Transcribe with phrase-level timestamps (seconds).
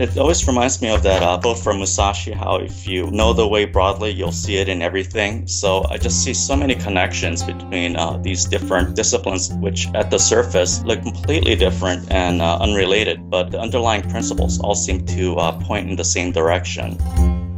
[0.00, 3.46] it always reminds me of that uh, both from Musashi, how if you know the
[3.46, 5.46] way broadly, you'll see it in everything.
[5.46, 10.18] So I just see so many connections between uh, these different disciplines, which at the
[10.18, 15.52] surface look completely different and uh, unrelated, but the underlying principles all seem to uh,
[15.60, 16.96] point in the same direction.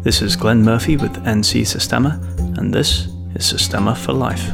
[0.02, 2.20] This is Glenn Murphy with NC Systema,
[2.58, 3.06] and this
[3.36, 4.48] is Systema for Life.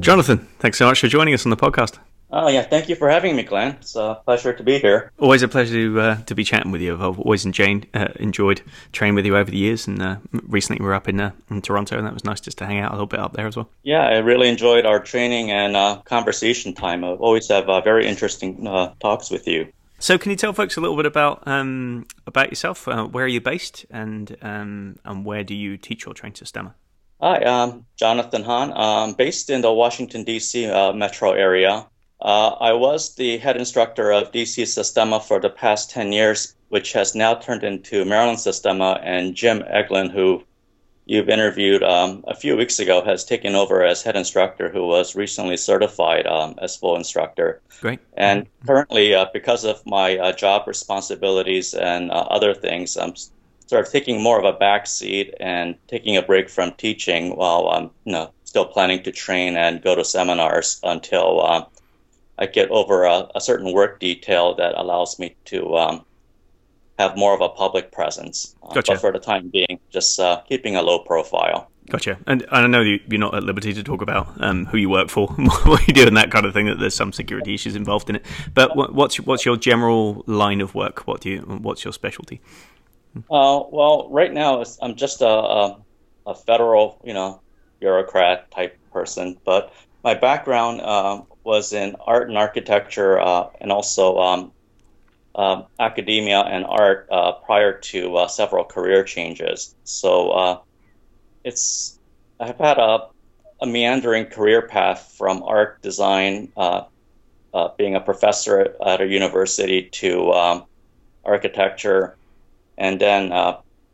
[0.00, 1.98] Jonathan, thanks so much for joining us on the podcast.
[2.30, 3.76] Oh yeah, thank you for having me, Glenn.
[3.80, 5.12] It's a pleasure to be here.
[5.18, 6.94] Always a pleasure to uh, to be chatting with you.
[6.94, 10.86] I've always enjoyed uh, enjoyed training with you over the years, and uh, recently we
[10.86, 12.94] were up in, uh, in Toronto, and that was nice just to hang out a
[12.94, 13.70] little bit up there as well.
[13.84, 17.04] Yeah, I really enjoyed our training and uh, conversation time.
[17.04, 18.64] I always have uh, very interesting
[19.00, 19.72] talks with you.
[19.98, 22.86] So, can you tell folks a little bit about um, about yourself?
[22.86, 26.74] where are you based, and um, and where do you teach or train Systema?
[27.20, 28.72] Hi, I'm Jonathan Han.
[28.74, 30.66] I'm based in the Washington D.C.
[30.92, 31.86] metro area.
[32.20, 36.92] Uh, I was the head instructor of DC Systema for the past 10 years, which
[36.92, 40.42] has now turned into Maryland Systema, and Jim Eglin, who
[41.04, 45.14] you've interviewed um, a few weeks ago, has taken over as head instructor, who was
[45.14, 47.60] recently certified um, as full instructor.
[47.80, 48.00] Great.
[48.16, 53.14] And currently, uh, because of my uh, job responsibilities and uh, other things, I'm
[53.66, 57.68] sort of taking more of a back seat and taking a break from teaching while
[57.68, 61.64] I'm you know, still planning to train and go to seminars until uh,
[62.38, 66.04] I get over a, a, certain work detail that allows me to um,
[66.98, 68.54] have more of a public presence.
[68.62, 68.92] Uh, gotcha.
[68.92, 71.70] But for the time being, just uh, keeping a low profile.
[71.88, 72.18] Gotcha.
[72.26, 75.08] And, I know you, are not at liberty to talk about um, who you work
[75.08, 75.28] for,
[75.64, 76.66] what you do, and that kind of thing.
[76.66, 78.26] That there's some security issues involved in it.
[78.54, 81.06] But what's what's your general line of work?
[81.06, 81.40] What do you?
[81.40, 82.40] What's your specialty?
[83.30, 85.78] Uh, well, right now I'm just a, a,
[86.26, 87.40] a federal, you know,
[87.80, 89.38] bureaucrat type person.
[89.44, 94.52] But my background uh, was in art and architecture uh, and also um,
[95.36, 99.74] uh, academia and art uh, prior to uh, several career changes.
[99.84, 100.58] So uh,
[101.44, 101.98] it's
[102.40, 103.08] I've had a,
[103.60, 106.82] a, meandering career path from art design, uh,
[107.78, 110.64] being a professor at a university, to um,
[111.24, 112.16] architecture,
[112.76, 113.32] and then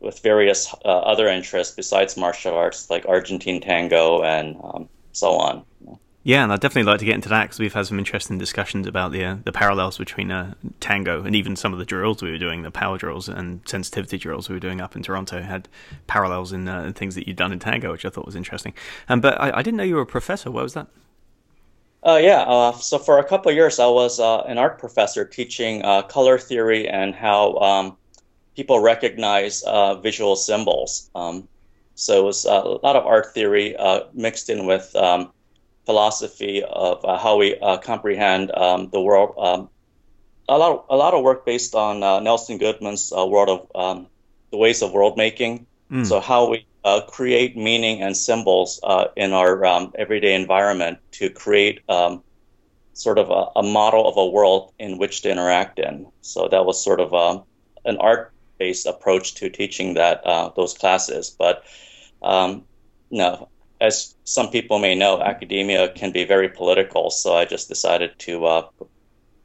[0.01, 5.63] with various other interests besides martial arts like Argentine tango and um, so on.
[6.25, 8.87] Yeah, and I'd definitely like to get into that because we've had some interesting discussions
[8.87, 12.31] about the uh, the parallels between uh, tango and even some of the drills we
[12.31, 15.67] were doing, the power drills and sensitivity drills we were doing up in Toronto had
[16.07, 18.73] parallels in, uh, things that you'd done in tango, which I thought was interesting.
[19.09, 20.49] Um, but I, I didn't know you were a professor.
[20.49, 20.87] Where was that?
[22.05, 25.25] Uh, yeah, uh, so for a couple of years, I was uh, an art professor
[25.25, 27.97] teaching uh, color theory and how um,
[28.55, 29.61] people recognize
[30.01, 31.09] visual symbols.
[31.15, 31.49] Um,
[31.95, 33.75] so it was a lot of art theory
[34.13, 35.33] mixed in with um,
[35.85, 39.35] philosophy of uh, how we uh, comprehend um, the world.
[39.37, 39.69] Um,
[40.47, 43.71] a lot, of, a lot of work based on uh, Nelson Goodman's uh, world of
[43.75, 44.07] um,
[44.51, 45.65] the ways of world making.
[45.91, 46.05] Mm.
[46.05, 51.29] So how we uh, create meaning and symbols uh, in our um, everyday environment to
[51.29, 52.23] create um,
[52.93, 56.07] sort of a, a, model of a world in which to interact in.
[56.21, 57.43] So that was sort of um,
[57.85, 60.23] an art-based approach to teaching that
[60.55, 61.63] those classes, but.
[62.21, 62.63] Um,
[63.11, 63.49] no,
[63.83, 67.09] as some people may know, academia can be very political.
[67.11, 68.69] So I just decided to uh,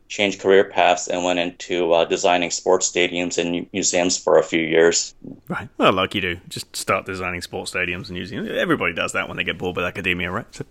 [0.06, 4.60] change career paths and went into uh, designing sports stadiums and museums for a few
[4.60, 5.12] years.
[5.48, 5.68] Right.
[5.76, 8.48] Well, like you do, just start designing sports stadiums and museums.
[8.48, 10.46] Everybody does that when they get bored with academia, right?
[10.54, 10.64] So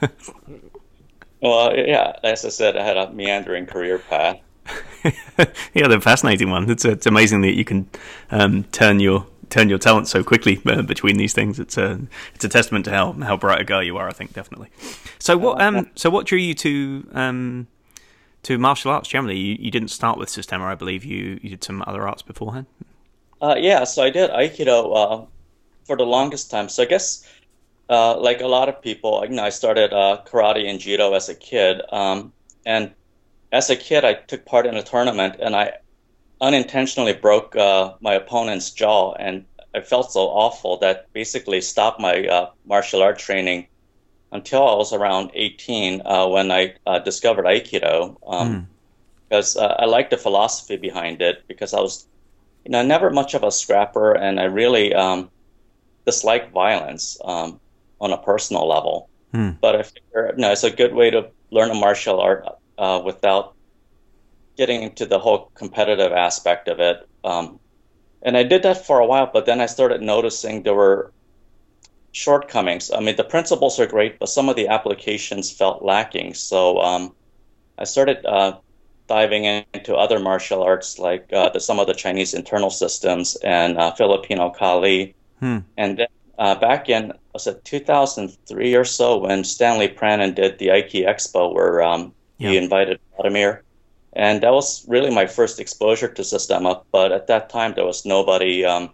[1.40, 2.12] well, yeah.
[2.22, 4.38] As I said, I had a meandering career path.
[5.72, 6.68] yeah, the fascinating one.
[6.70, 7.88] It's it's amazing that you can
[8.30, 11.58] um, turn your turn your talent so quickly uh, between these things.
[11.58, 12.00] It's a
[12.34, 14.08] it's a testament to how how bright a guy you are.
[14.08, 14.70] I think definitely.
[15.18, 17.66] So what um so what drew you to um
[18.44, 19.38] to martial arts generally?
[19.38, 21.04] You, you didn't start with Systema, I believe.
[21.04, 22.66] You you did some other arts beforehand.
[23.40, 25.26] Uh, yeah, so I did Aikido uh,
[25.84, 26.68] for the longest time.
[26.68, 27.26] So I guess.
[27.90, 31.30] Uh, like a lot of people, you know, I started uh, karate and judo as
[31.30, 32.34] a kid, um,
[32.66, 32.92] and
[33.50, 35.78] as a kid, I took part in a tournament, and I
[36.40, 39.44] unintentionally broke uh, my opponent's jaw, and
[39.74, 43.68] I felt so awful that basically stopped my uh, martial art training
[44.32, 48.16] until I was around 18 uh, when I uh, discovered Aikido.
[48.26, 48.66] Um, mm.
[49.28, 52.06] Because uh, I liked the philosophy behind it, because I was,
[52.64, 55.30] you know, never much of a scrapper, and I really um,
[56.06, 57.60] dislike violence um,
[58.00, 59.10] on a personal level.
[59.34, 59.60] Mm.
[59.60, 62.46] But I figure, you know, it's a good way to learn a martial art
[62.78, 63.54] uh, without
[64.58, 67.08] getting into the whole competitive aspect of it.
[67.24, 67.58] Um,
[68.22, 71.12] and I did that for a while, but then I started noticing there were
[72.12, 72.90] shortcomings.
[72.90, 76.34] I mean, the principles are great, but some of the applications felt lacking.
[76.34, 77.14] So um,
[77.78, 78.58] I started uh,
[79.06, 83.78] diving into other martial arts like uh, the, some of the Chinese internal systems and
[83.78, 85.14] uh, Filipino Kali.
[85.38, 85.58] Hmm.
[85.76, 86.08] And then
[86.38, 91.54] uh, back in was it 2003 or so when Stanley Pranin did the Aiki Expo
[91.54, 92.50] where um, yeah.
[92.50, 93.62] he invited Vladimir.
[94.14, 96.82] And that was really my first exposure to Systema.
[96.92, 98.90] But at that time, there was nobody um,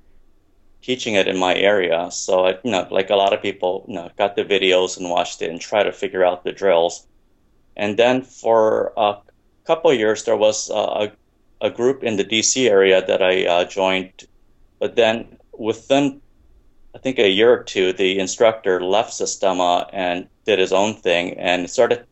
[0.83, 2.11] teaching it in my area.
[2.11, 5.09] So I, you know, like a lot of people, you know, got the videos and
[5.09, 7.07] watched it and tried to figure out the drills.
[7.77, 9.17] And then for a
[9.65, 11.11] couple years, there was a,
[11.61, 14.13] a group in the DC area that I uh, joined.
[14.79, 16.21] But then within,
[16.95, 21.39] I think a year or two, the instructor left Systema and did his own thing
[21.39, 22.07] and started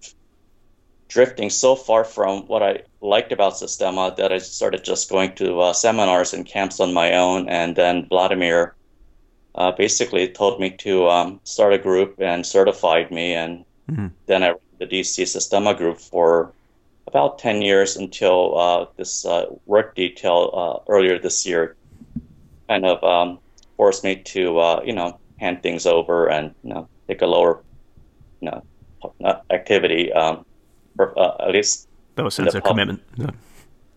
[1.13, 5.61] drifting so far from what I liked about Systema that I started just going to
[5.61, 7.51] uh, seminars and camps on my own.
[7.51, 8.75] And then Vladimir
[9.55, 13.35] uh, basically told me to um, start a group and certified me.
[13.35, 14.07] And mm-hmm.
[14.25, 16.51] then I ran the DC Systema group for
[17.07, 21.77] about 10 years until uh, this uh, work detail uh, earlier this year
[22.69, 23.39] kind of um,
[23.77, 27.61] forced me to, uh, you know, hand things over and, you know, take a lower,
[28.41, 28.63] you know,
[29.51, 30.11] activity.
[30.11, 30.47] Um,
[30.99, 33.03] uh, at least that was sense of commitment.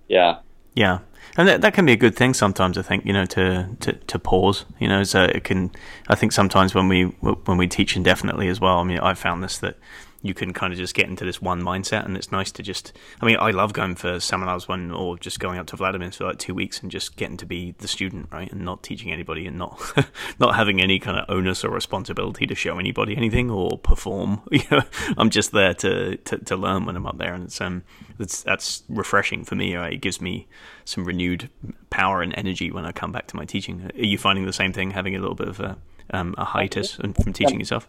[0.07, 0.39] Yeah,
[0.73, 0.99] yeah,
[1.37, 2.77] and that, that can be a good thing sometimes.
[2.77, 4.65] I think you know to to, to pause.
[4.79, 5.71] You know, so it can.
[6.07, 8.79] I think sometimes when we when we teach indefinitely as well.
[8.79, 9.77] I mean, I've found this that
[10.25, 12.93] you can kind of just get into this one mindset and it's nice to just
[13.21, 16.25] i mean i love going for seminars when or just going up to vladimir's for
[16.25, 19.45] like two weeks and just getting to be the student right and not teaching anybody
[19.45, 19.79] and not
[20.39, 24.41] not having any kind of onus or responsibility to show anybody anything or perform.
[24.55, 24.83] You know
[25.17, 27.83] i'm just there to, to, to learn when i'm up there and it's um
[28.17, 29.93] it's that's refreshing for me right?
[29.93, 30.47] it gives me
[30.85, 31.49] some renewed
[31.89, 33.91] power and energy when i come back to my teaching.
[33.93, 35.77] Are you finding the same thing having a little bit of a
[36.11, 37.87] um, a hiatus from teaching yourself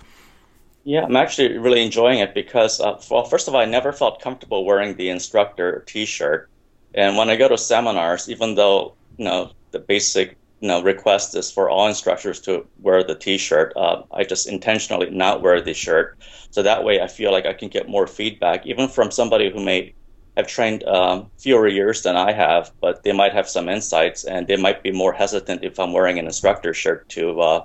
[0.87, 4.21] yeah, I'm actually really enjoying it because, uh, well, first of all, I never felt
[4.23, 6.49] comfortable wearing the instructor T-shirt,
[6.95, 11.35] and when I go to seminars, even though you know the basic you know request
[11.35, 15.75] is for all instructors to wear the T-shirt, uh, I just intentionally not wear the
[15.75, 16.19] shirt,
[16.51, 19.65] so that way I feel like I can get more feedback, even from somebody who
[19.65, 19.93] may
[20.37, 24.47] have trained um, fewer years than I have, but they might have some insights, and
[24.47, 27.65] they might be more hesitant if I'm wearing an instructor shirt to, uh,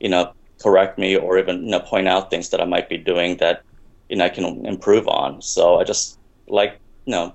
[0.00, 0.32] you know,
[0.62, 3.62] correct me or even you know, point out things that I might be doing that
[4.08, 5.42] you know I can improve on.
[5.42, 7.34] So I just like you know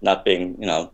[0.00, 0.92] not being you know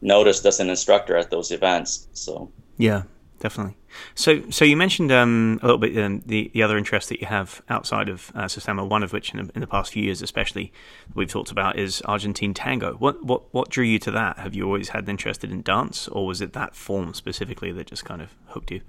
[0.00, 2.08] noticed as an instructor at those events.
[2.12, 3.02] So yeah,
[3.38, 3.76] definitely.
[4.14, 7.26] So, so you mentioned um, a little bit um, the the other interests that you
[7.26, 8.84] have outside of uh, Systema.
[8.84, 10.72] One of which, in in the past few years, especially,
[11.14, 12.94] we've talked about is Argentine tango.
[12.94, 14.38] What what what drew you to that?
[14.38, 17.86] Have you always had an interest in dance, or was it that form specifically that
[17.86, 18.80] just kind of hooked you?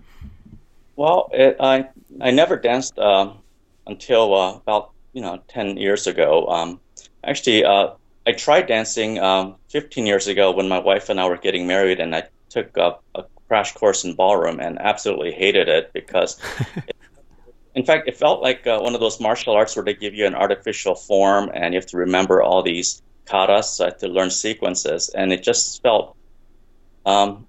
[0.96, 1.90] Well, it, I
[2.20, 3.34] I never danced uh,
[3.88, 6.48] until uh, about you know ten years ago.
[6.48, 6.80] Um,
[7.24, 7.92] actually, uh,
[8.26, 12.00] I tried dancing um, 15 years ago when my wife and I were getting married,
[12.00, 16.40] and I took a, a crash course in ballroom and absolutely hated it because,
[16.88, 16.96] it,
[17.76, 20.28] in fact, it felt like uh, one of those martial arts where they give you
[20.28, 24.08] an artificial form and you have to remember all these katas, so I had to
[24.08, 26.16] learn sequences, and it just felt
[27.06, 27.48] um,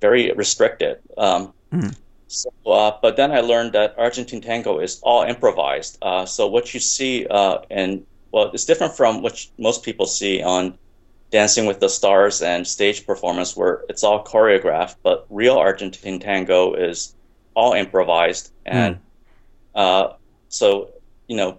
[0.00, 0.98] very restricted.
[1.18, 1.96] Um, mm.
[2.28, 5.98] So, uh, but then I learned that Argentine tango is all improvised.
[6.02, 10.42] Uh, so what you see uh, in well, it's different from what most people see
[10.42, 10.76] on
[11.30, 14.96] Dancing with the Stars and stage performance, where it's all choreographed.
[15.02, 17.14] But real Argentine tango is
[17.54, 18.98] all improvised, and
[19.74, 20.16] mm.
[20.48, 20.90] so
[21.28, 21.58] you know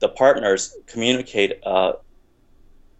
[0.00, 1.92] the partners communicate, uh,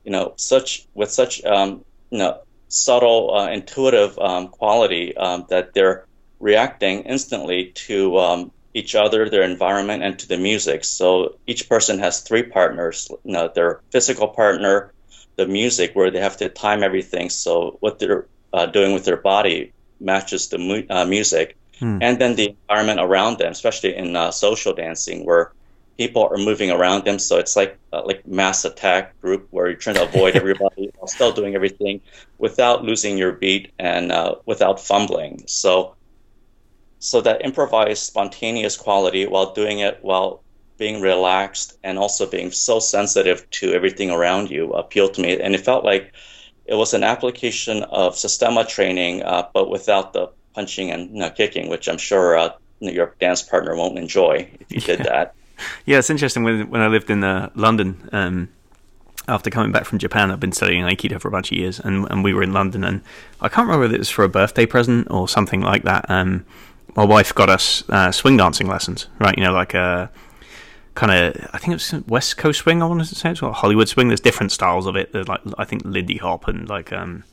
[0.04, 5.74] you know, such with such um, you know subtle, uh, intuitive um, quality um, that
[5.74, 6.05] they're
[6.38, 10.84] reacting instantly to um, each other, their environment, and to the music.
[10.84, 14.92] So each person has three partners: you know, their physical partner,
[15.36, 19.16] the music, where they have to time everything so what they're uh, doing with their
[19.16, 21.98] body matches the mu- uh, music, hmm.
[22.00, 25.52] and then the environment around them, especially in uh, social dancing, where
[25.96, 27.18] people are moving around them.
[27.18, 31.08] So it's like uh, like mass attack group where you're trying to avoid everybody while
[31.08, 32.00] still doing everything
[32.38, 35.44] without losing your beat and uh, without fumbling.
[35.46, 35.95] So
[36.98, 40.42] so that improvised spontaneous quality while doing it while
[40.78, 45.54] being relaxed and also being so sensitive to everything around you appealed to me and
[45.54, 46.12] it felt like
[46.66, 51.30] it was an application of systema training uh, but without the punching and you know,
[51.30, 52.50] kicking which i'm sure uh,
[52.80, 55.34] your dance partner won't enjoy if you did that
[55.86, 58.48] yeah it's interesting when, when i lived in uh, london um,
[59.28, 62.08] after coming back from Japan, I've been studying Aikido for a bunch of years, and,
[62.10, 63.02] and we were in London, and
[63.40, 66.08] I can't remember whether it was for a birthday present or something like that.
[66.08, 66.46] Um,
[66.96, 69.36] my wife got us uh, swing dancing lessons, right?
[69.36, 70.08] You know, like uh,
[70.94, 72.82] kind of I think it's West Coast swing.
[72.82, 74.08] I want to say it's well, Hollywood swing.
[74.08, 75.12] There's different styles of it.
[75.12, 77.24] There's like I think Lindy Hop and like um,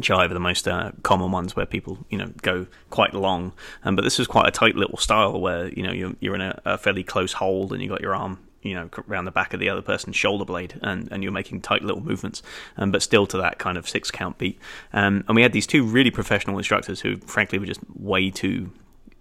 [0.00, 3.52] jive are the most uh, common ones where people you know go quite long.
[3.84, 6.42] Um, but this is quite a tight little style where you know you're you're in
[6.42, 9.54] a, a fairly close hold and you got your arm you know around the back
[9.54, 12.42] of the other person's shoulder blade and, and you're making tight little movements
[12.76, 14.58] um, but still to that kind of six count beat
[14.92, 18.68] um, and we had these two really professional instructors who frankly were just way too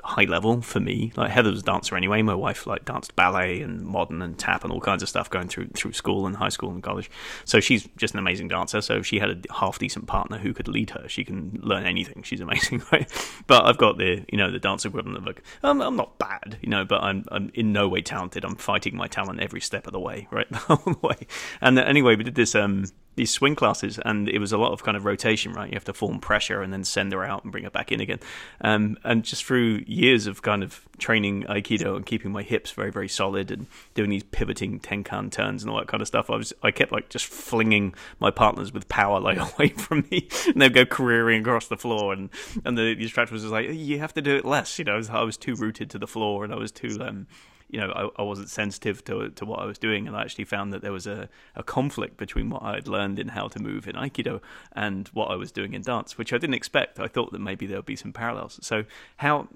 [0.08, 1.12] high level for me.
[1.18, 2.22] Like Heather was a dancer anyway.
[2.22, 5.50] My wife like danced ballet and modern and tap and all kinds of stuff going
[5.50, 7.12] through through school and high school and college.
[7.44, 8.82] So she's just an amazing dancer.
[8.82, 11.86] So if she had a half decent partner who could lead her, she can learn
[11.86, 12.24] anything.
[12.24, 13.12] She's amazing, right?
[13.48, 16.58] But I've got the you know the dance equivalent of like I'm, I'm not bad,
[16.62, 18.46] you know, but I'm I'm in no way talented.
[18.46, 21.28] I'm fighting my talent every step of the way, right, the whole way.
[21.60, 22.86] And anyway, we did this um
[23.18, 25.68] these swing classes, and it was a lot of kind of rotation, right?
[25.68, 28.00] You have to form pressure and then send her out and bring her back in
[28.00, 28.20] again.
[28.62, 32.92] Um, and just through years of kind of training Aikido and keeping my hips very,
[32.92, 36.36] very solid and doing these pivoting tenkan turns and all that kind of stuff, I
[36.36, 40.62] was I kept like just flinging my partners with power like away from me, and
[40.62, 42.30] they'd go careering across the floor, and
[42.64, 44.94] and the, instructor was like, you have to do it less, you know.
[44.94, 47.28] I was, I was too rooted to the floor, and I was too um,
[47.70, 50.46] you know, I, I, wasn't sensitive to to what I was doing, and I actually
[50.46, 53.60] found that there was a, a conflict between what I had learned in how to
[53.60, 54.42] move in Aikido
[54.74, 57.00] and what I was doing in dance, which I didn't expect.
[57.00, 58.60] I thought that maybe there would be some parallels.
[58.62, 58.86] So
[59.18, 59.50] how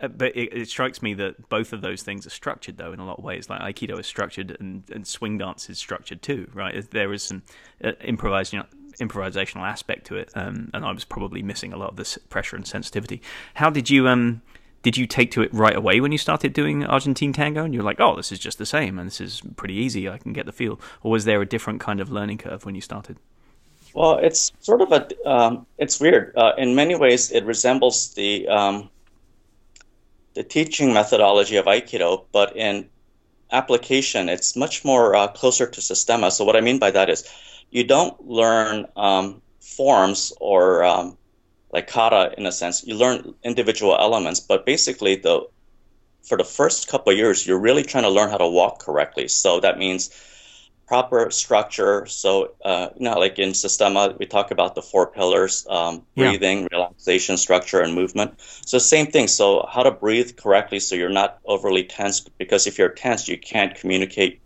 [0.00, 3.00] uh, but it, it, strikes me that both of those things are structured, though, in
[3.00, 3.50] a lot of ways.
[3.50, 6.90] Like Aikido is structured, and, and swing dance is structured too, right?
[6.90, 7.42] There is some
[7.84, 8.64] uh, improvisation,
[8.98, 12.56] improvisational aspect to it, um, and I was probably missing a lot of this pressure
[12.56, 13.20] and sensitivity.
[13.54, 14.40] How did you um,
[14.82, 17.82] did you take to it right away when you started doing Argentine tango and you're
[17.82, 20.46] like, oh, this is just the same and this is pretty easy, I can get
[20.46, 20.80] the feel?
[21.02, 23.18] Or was there a different kind of learning curve when you started?
[23.92, 26.32] Well, it's sort of a, um, it's weird.
[26.36, 28.88] Uh, in many ways, it resembles the, um,
[30.34, 32.88] the teaching methodology of Aikido, but in
[33.52, 36.30] application, it's much more uh, closer to Systema.
[36.30, 37.28] So what I mean by that is
[37.70, 41.18] you don't learn um, forms or um,
[41.72, 42.84] like kata in a sense.
[42.86, 45.46] You learn individual elements, but basically the
[46.22, 49.28] for the first couple of years, you're really trying to learn how to walk correctly.
[49.28, 50.10] So that means
[50.86, 52.04] proper structure.
[52.06, 56.62] So uh, you know, like in Systema, we talk about the four pillars: um, breathing,
[56.62, 56.68] yeah.
[56.72, 58.34] relaxation, structure, and movement.
[58.66, 59.28] So same thing.
[59.28, 62.20] So how to breathe correctly, so you're not overly tense.
[62.20, 64.40] Because if you're tense, you can't communicate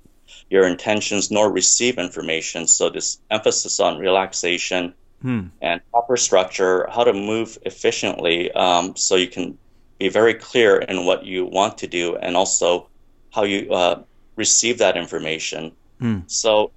[0.50, 2.66] your intentions nor receive information.
[2.66, 5.46] So this emphasis on relaxation hmm.
[5.60, 9.58] and proper structure, how to move efficiently um, so you can
[9.98, 12.88] be very clear in what you want to do and also
[13.32, 14.02] how you uh,
[14.36, 15.72] receive that information.
[16.00, 16.20] Hmm.
[16.26, 16.72] So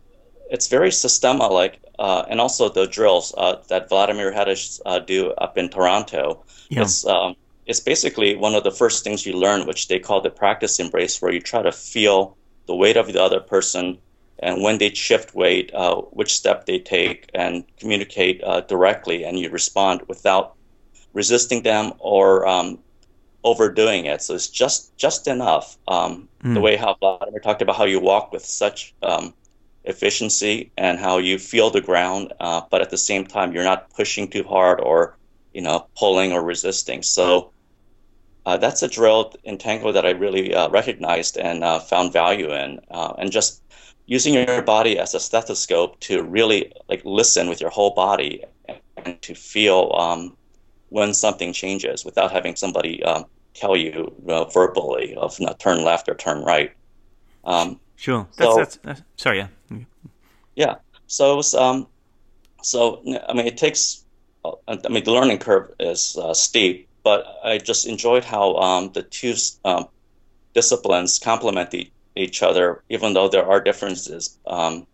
[0.49, 4.99] it's very systema like, uh, and also the drills uh, that Vladimir had us uh,
[4.99, 6.43] do up in Toronto.
[6.69, 6.81] Yeah.
[6.83, 10.29] It's, um, it's basically one of the first things you learn, which they call the
[10.29, 13.97] practice embrace, where you try to feel the weight of the other person
[14.39, 19.39] and when they shift weight, uh, which step they take, and communicate uh, directly, and
[19.39, 20.55] you respond without
[21.13, 22.79] resisting them or um,
[23.43, 24.21] overdoing it.
[24.21, 25.77] So it's just just enough.
[25.87, 26.53] Um, mm.
[26.53, 29.33] The way how Vladimir talked about how you walk with such um,
[29.83, 33.89] efficiency and how you feel the ground, uh, but at the same time you're not
[33.95, 35.17] pushing too hard or
[35.53, 37.03] you know pulling or resisting.
[37.03, 37.51] So.
[38.45, 42.53] Uh, that's a drill in tango that I really uh, recognized and uh, found value
[42.53, 43.61] in, uh, and just
[44.07, 48.43] using your body as a stethoscope to really like listen with your whole body
[48.97, 50.35] and to feel um,
[50.89, 56.15] when something changes without having somebody um, tell you uh, verbally of turn left or
[56.15, 56.71] turn right.
[57.43, 58.27] Um, sure.
[58.37, 59.37] That's, so, that's, that's, sorry.
[59.39, 59.77] Yeah.
[60.55, 60.75] Yeah.
[61.07, 61.87] So um,
[62.61, 64.03] so I mean, it takes.
[64.43, 68.91] Uh, I mean, the learning curve is uh, steep, but I just enjoyed how um,
[68.93, 69.35] the two
[69.65, 69.87] um,
[70.53, 74.87] disciplines complement each each other, even though there are differences um,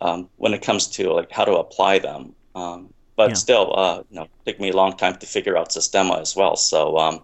[0.00, 2.34] um, when it comes to like how to apply them.
[2.54, 3.34] Um, but yeah.
[3.34, 6.56] still, uh, you know, took me a long time to figure out Systema as well.
[6.56, 7.22] So um,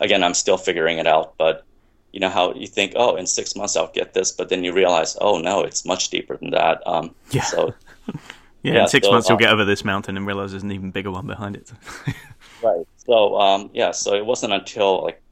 [0.00, 1.34] again, I'm still figuring it out.
[1.38, 1.64] But
[2.12, 4.72] you know how you think, oh, in six months I'll get this, but then you
[4.72, 6.82] realize, oh no, it's much deeper than that.
[6.86, 7.42] Um, yeah.
[7.42, 7.74] So.
[8.06, 8.14] yeah,
[8.62, 10.90] yeah, in six so, months you'll get over this mountain and realize there's an even
[10.90, 11.70] bigger one behind it.
[12.62, 12.86] right.
[12.96, 15.22] So um, yeah, so it wasn't until like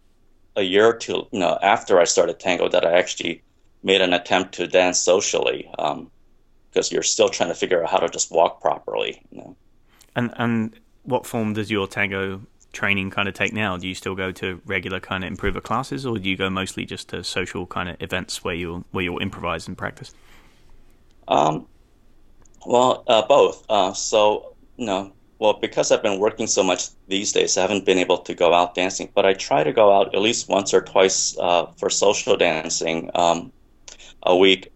[0.57, 3.43] a year or two, you know, after I started tango, that I actually
[3.83, 7.99] made an attempt to dance socially, because um, you're still trying to figure out how
[7.99, 9.23] to just walk properly.
[9.31, 9.57] You know?
[10.17, 12.41] And and what form does your tango
[12.73, 13.77] training kind of take now?
[13.77, 16.85] Do you still go to regular kind of improver classes, or do you go mostly
[16.85, 20.15] just to social kind of events where you where you'll improvise and practice?
[21.29, 21.67] Um,
[22.67, 23.65] well, uh, both.
[23.69, 25.13] Uh, so you know,
[25.45, 28.55] well, because I've been working so much these days, I haven't been able to go
[28.55, 29.11] out dancing.
[29.15, 33.11] But I try to go out at least once or twice uh, for social dancing
[33.15, 33.53] um,
[34.23, 34.73] a week.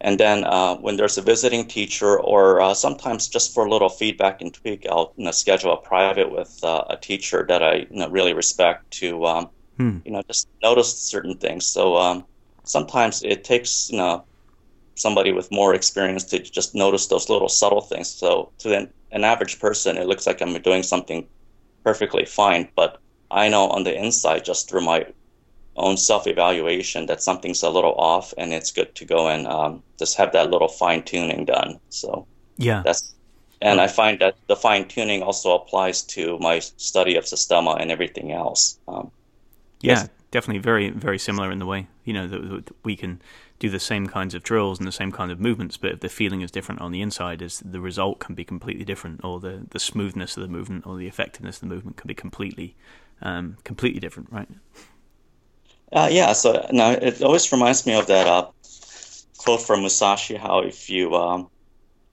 [0.00, 3.90] And then uh, when there's a visiting teacher, or uh, sometimes just for a little
[3.90, 7.74] feedback and tweak, I'll you know, schedule a private with uh, a teacher that I
[7.90, 9.98] you know, really respect to um, hmm.
[10.06, 11.66] you know just notice certain things.
[11.66, 12.24] So um,
[12.64, 14.24] sometimes it takes you know
[14.94, 18.08] somebody with more experience to just notice those little subtle things.
[18.08, 21.26] So to an, an average person, it looks like I'm doing something
[21.84, 25.06] perfectly fine, but I know on the inside, just through my
[25.76, 30.16] own self-evaluation, that something's a little off, and it's good to go and um, just
[30.16, 31.78] have that little fine tuning done.
[31.90, 33.14] So yeah, that's
[33.62, 37.90] and I find that the fine tuning also applies to my study of Systema and
[37.90, 38.78] everything else.
[38.88, 39.10] Um,
[39.80, 43.20] yeah, definitely very very similar in the way you know that we can
[43.58, 46.08] do the same kinds of drills and the same kind of movements, but if the
[46.08, 49.66] feeling is different on the inside, is the result can be completely different, or the,
[49.70, 52.76] the smoothness of the movement or the effectiveness of the movement can be completely
[53.22, 54.48] um, completely different, right?
[55.92, 56.32] Uh, yeah.
[56.32, 58.50] So now it always reminds me of that uh,
[59.38, 61.48] quote from Musashi: "How if you um,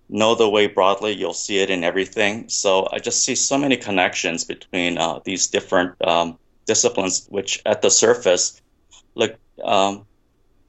[0.09, 3.75] know the way broadly, you'll see it in everything." So I just see so many
[3.75, 8.61] connections between uh, these different um, disciplines, which at the surface
[9.15, 10.05] look um,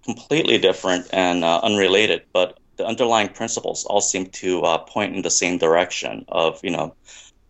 [0.05, 5.23] completely different and uh, unrelated, but the underlying principles all seem to uh, point in
[5.23, 6.95] the same direction of you know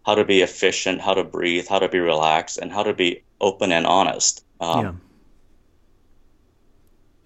[0.04, 3.22] how to be efficient, how to breathe, how to be relaxed, and how to be
[3.40, 4.44] open and honest.
[4.60, 4.92] Um, yeah.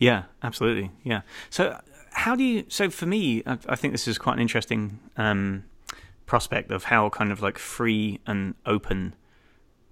[0.01, 0.93] Yeah, absolutely.
[1.03, 1.23] Yeah.
[1.51, 1.81] So,
[2.13, 2.65] how do you?
[2.69, 5.65] So, for me, I, I think this is quite an interesting um,
[6.25, 9.15] prospect of how kind of like free and open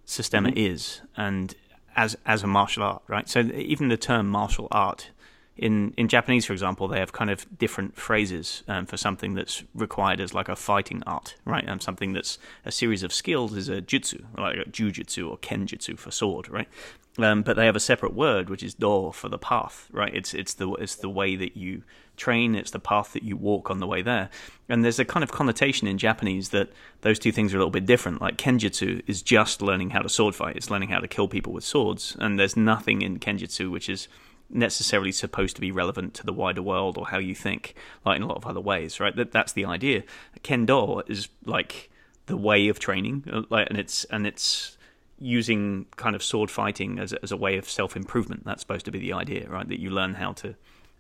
[0.09, 0.59] Systema mm-hmm.
[0.59, 1.57] is, and
[1.97, 3.29] as as a martial art, right?
[3.29, 5.11] So, even the term martial art
[5.57, 9.65] in in Japanese, for example, they have kind of different phrases um, for something that's
[9.75, 11.65] required as like a fighting art, right?
[11.67, 15.99] And something that's a series of skills is a jutsu, like a jujutsu or kenjutsu
[15.99, 16.69] for sword, right?
[17.19, 20.15] Um, but they have a separate word which is do for the path, right?
[20.15, 21.83] It's it's the it's the way that you
[22.17, 24.29] train, it's the path that you walk on the way there.
[24.69, 26.71] And there's a kind of connotation in Japanese that
[27.03, 28.21] those two things are a little bit different.
[28.21, 31.55] Like kenjutsu is just learning how to sword fight, it's learning how to kill people
[31.55, 34.09] with swords, and there's nothing in kenjutsu which is
[34.49, 38.23] necessarily supposed to be relevant to the wider world or how you think, like in
[38.23, 39.15] a lot of other ways, right?
[39.17, 40.03] That that's the idea.
[40.43, 41.91] Kendo is like
[42.27, 44.77] the way of training, uh, like, and it's and it's
[45.19, 48.45] using kind of sword fighting as as a way of self improvement.
[48.45, 49.69] That's supposed to be the idea, right?
[49.69, 50.55] That you learn how to.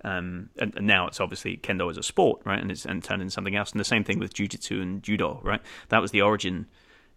[0.04, 2.60] Um, and, and, now it's obviously kendo as a sport, right?
[2.60, 3.72] And it's and turned into something else.
[3.72, 5.60] And the same thing with jujitsu and judo, right?
[5.88, 6.66] That was the origin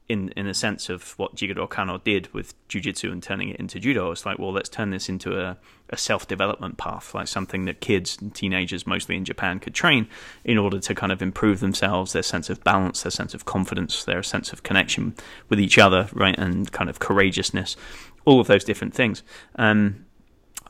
[0.09, 3.79] in in a sense of what Jigoro Kano did with jujitsu and turning it into
[3.79, 4.11] judo.
[4.11, 5.55] It's like, well, let's turn this into a,
[5.91, 10.07] a self development path, like something that kids and teenagers, mostly in Japan, could train
[10.43, 14.03] in order to kind of improve themselves, their sense of balance, their sense of confidence,
[14.03, 15.15] their sense of connection
[15.47, 17.77] with each other, right, and kind of courageousness,
[18.25, 19.21] all of those different things.
[19.55, 20.05] Um,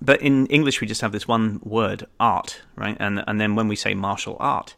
[0.02, 2.98] but in English, we just have this one word, art, right?
[3.00, 4.76] And and then when we say martial art,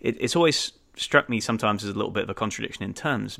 [0.00, 3.38] it, it's always struck me sometimes as a little bit of a contradiction in terms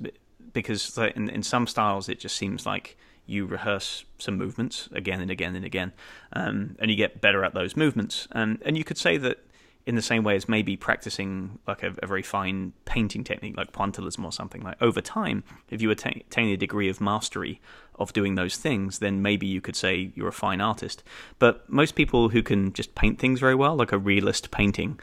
[0.52, 5.30] because in, in some styles it just seems like you rehearse some movements again and
[5.30, 5.92] again and again,
[6.32, 8.26] um, and you get better at those movements.
[8.32, 9.38] And and you could say that
[9.86, 13.72] in the same way as maybe practicing like a, a very fine painting technique like
[13.72, 17.60] pointillism or something like over time if you attain, attain a degree of mastery
[17.98, 21.02] of doing those things then maybe you could say you're a fine artist
[21.38, 25.00] but most people who can just paint things very well like a realist painting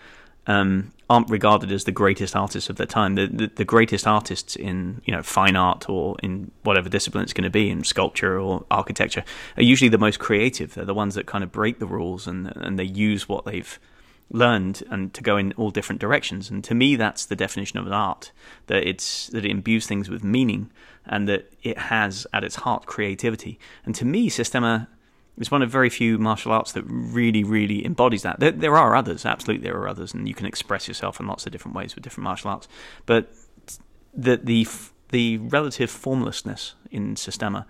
[0.48, 3.16] um, aren't regarded as the greatest artists of their time.
[3.16, 7.34] The, the, the greatest artists in you know fine art or in whatever discipline it's
[7.34, 9.24] going to be in sculpture or architecture
[9.58, 10.74] are usually the most creative.
[10.74, 13.80] They're the ones that kind of break the rules and and they use what they've
[14.30, 16.50] learned and to go in all different directions.
[16.50, 18.32] And to me, that's the definition of an art
[18.68, 20.70] that it's that it imbues things with meaning
[21.06, 23.60] and that it has at its heart creativity.
[23.86, 24.90] And to me, Systema
[25.38, 28.40] it's one of very few martial arts that really, really embodies that.
[28.40, 31.46] There, there, are others, absolutely, there are others, and you can express yourself in lots
[31.46, 32.68] of different ways with different martial arts.
[33.06, 33.32] But
[34.14, 34.68] the the
[35.10, 37.66] the relative formlessness in Systema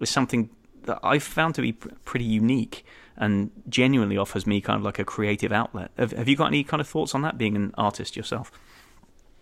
[0.00, 0.50] is something
[0.84, 2.84] that I've found to be pretty unique
[3.16, 5.90] and genuinely offers me kind of like a creative outlet.
[5.98, 8.52] Have, have you got any kind of thoughts on that, being an artist yourself?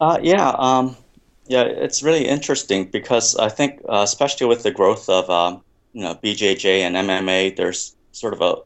[0.00, 0.96] Uh, yeah, um,
[1.46, 5.62] yeah, it's really interesting because I think, uh, especially with the growth of um,
[5.96, 8.56] you know BJJ and MMA, there's sort of a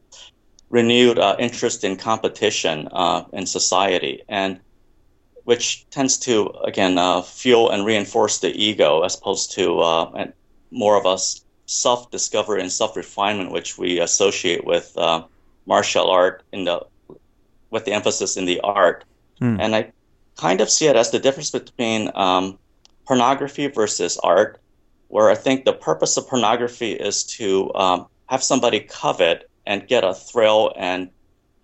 [0.69, 4.59] renewed uh, interest in competition uh, in society, and
[5.45, 10.25] which tends to again uh, fuel and reinforce the ego as opposed to uh,
[10.71, 11.17] more of a
[11.67, 15.23] self discovery and self refinement, which we associate with uh,
[15.65, 16.81] martial art in the
[17.69, 19.05] with the emphasis in the art,
[19.39, 19.57] mm.
[19.57, 19.93] and I
[20.35, 22.59] kind of see it as the difference between um,
[23.07, 24.59] pornography versus art,
[25.11, 30.05] where I think the purpose of pornography is to um, have somebody covet and get
[30.05, 31.09] a thrill and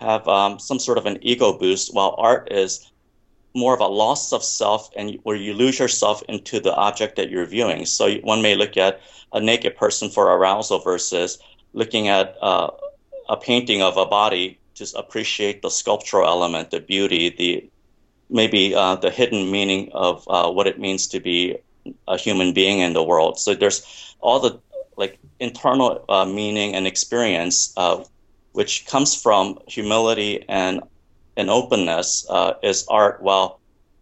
[0.01, 2.91] have um, some sort of an ego boost, while art is
[3.55, 7.29] more of a loss of self and where you lose yourself into the object that
[7.29, 7.85] you're viewing.
[7.85, 8.99] So one may look at
[9.31, 11.39] a naked person for arousal versus
[11.71, 12.69] looking at uh,
[13.29, 17.69] a painting of a body to appreciate the sculptural element, the beauty, the
[18.29, 21.57] maybe uh, the hidden meaning of uh, what it means to be
[22.07, 23.39] a human being in the world.
[23.39, 24.59] So there's all the
[24.97, 28.03] like internal uh, meaning and experience, uh,
[28.53, 30.81] which comes from humility and
[31.37, 33.21] an openness, uh, is art.
[33.21, 33.59] While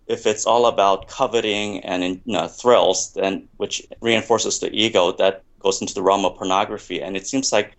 [0.07, 5.43] if it's all about coveting and you know, thrills, then which reinforces the ego, that
[5.59, 7.01] goes into the realm of pornography.
[7.01, 7.75] And it seems like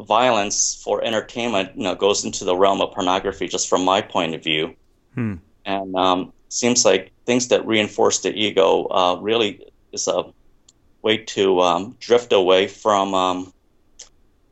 [0.00, 4.34] violence for entertainment you know, goes into the realm of pornography, just from my point
[4.34, 4.74] of view.
[5.14, 5.36] Hmm.
[5.64, 10.24] And um, seems like things that reinforce the ego uh, really is a
[11.02, 13.52] way to um, drift away from um,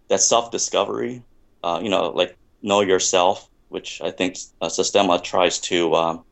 [0.09, 1.23] that self-discovery.
[1.63, 6.25] Uh, you know, like know yourself, which I think uh, Systema tries to, um,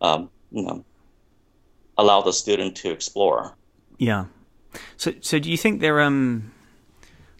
[0.00, 0.84] um, you know,
[1.98, 3.56] allow the student to explore.
[3.98, 4.26] Yeah.
[4.96, 6.52] So, so do you think there um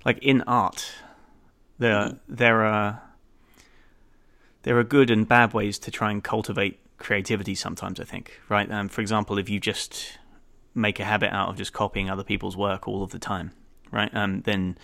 [0.05, 0.93] like in art,
[1.79, 2.35] there mm-hmm.
[2.35, 3.03] there are
[4.63, 7.55] there are good and bad ways to try and cultivate creativity.
[7.55, 8.71] Sometimes I think, right?
[8.71, 10.19] Um, for example, if you just
[10.75, 13.53] make a habit out of just copying other people's work all of the time,
[13.91, 14.15] right?
[14.15, 14.79] Um, then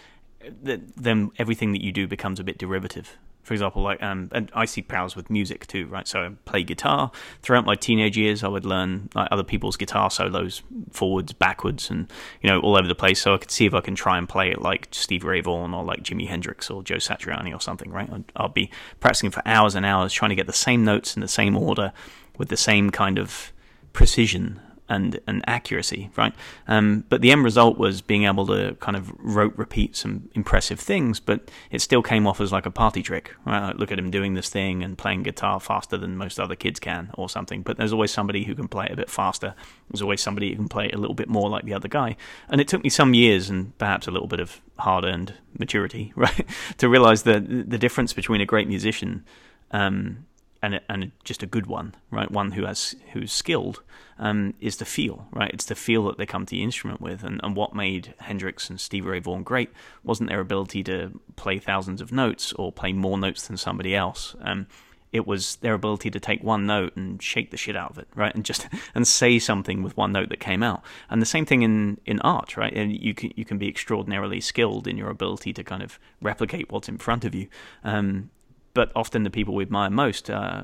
[0.97, 3.17] then everything that you do becomes a bit derivative
[3.49, 6.07] for example, like um, and I see powers with music too, right?
[6.07, 7.11] So I play guitar.
[7.41, 12.13] Throughout my teenage years, I would learn like, other people's guitar solos, forwards, backwards, and
[12.43, 13.23] you know all over the place.
[13.23, 15.73] So I could see if I can try and play it like Steve Ray Vaughan
[15.73, 18.13] or like Jimi Hendrix or Joe Satriani or something, right?
[18.13, 21.23] I'd, I'll be practicing for hours and hours trying to get the same notes in
[21.23, 21.95] the same order
[22.37, 23.51] with the same kind of
[23.95, 26.35] precision and, and accuracy, right?
[26.67, 30.81] Um, but the end result was being able to kind of rote repeat some impressive
[30.81, 33.69] things, but it still came off as like a party trick, right?
[33.69, 36.81] Like, look at him doing this thing and playing guitar faster than most other kids
[36.81, 37.63] can, or something.
[37.63, 39.55] But there's always somebody who can play it a bit faster.
[39.91, 42.17] There's always somebody who can play it a little bit more like the other guy.
[42.49, 46.13] And it took me some years and perhaps a little bit of hard earned maturity,
[46.17, 46.47] right,
[46.79, 49.25] to realize that the difference between a great musician
[49.71, 50.27] um,
[50.63, 52.31] and and just a good one, right?
[52.31, 53.83] One who has who's skilled
[54.19, 55.51] um, is the feel, right?
[55.53, 58.69] It's the feel that they come to the instrument with, and, and what made Hendrix
[58.69, 59.71] and Stevie Ray Vaughan great
[60.03, 64.35] wasn't their ability to play thousands of notes or play more notes than somebody else.
[64.41, 64.67] Um,
[65.13, 68.09] it was their ability to take one note and shake the shit out of it,
[68.15, 68.35] right?
[68.35, 70.83] And just and say something with one note that came out.
[71.09, 72.73] And the same thing in, in art, right?
[72.75, 76.71] And you can you can be extraordinarily skilled in your ability to kind of replicate
[76.71, 77.49] what's in front of you.
[77.85, 78.31] Um,
[78.79, 80.63] but often the people we admire most, uh,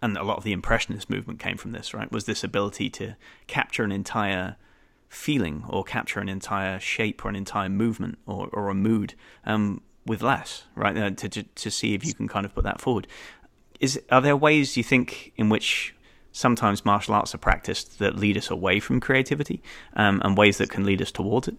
[0.00, 2.12] and a lot of the impressionist movement came from this, right?
[2.12, 3.16] Was this ability to
[3.48, 4.54] capture an entire
[5.08, 9.80] feeling or capture an entire shape or an entire movement or, or a mood um,
[10.06, 10.96] with less, right?
[10.96, 13.08] Uh, to, to to see if you can kind of put that forward.
[13.80, 15.92] Is are there ways you think in which
[16.30, 19.60] sometimes martial arts are practiced that lead us away from creativity,
[19.96, 21.56] um, and ways that can lead us towards it?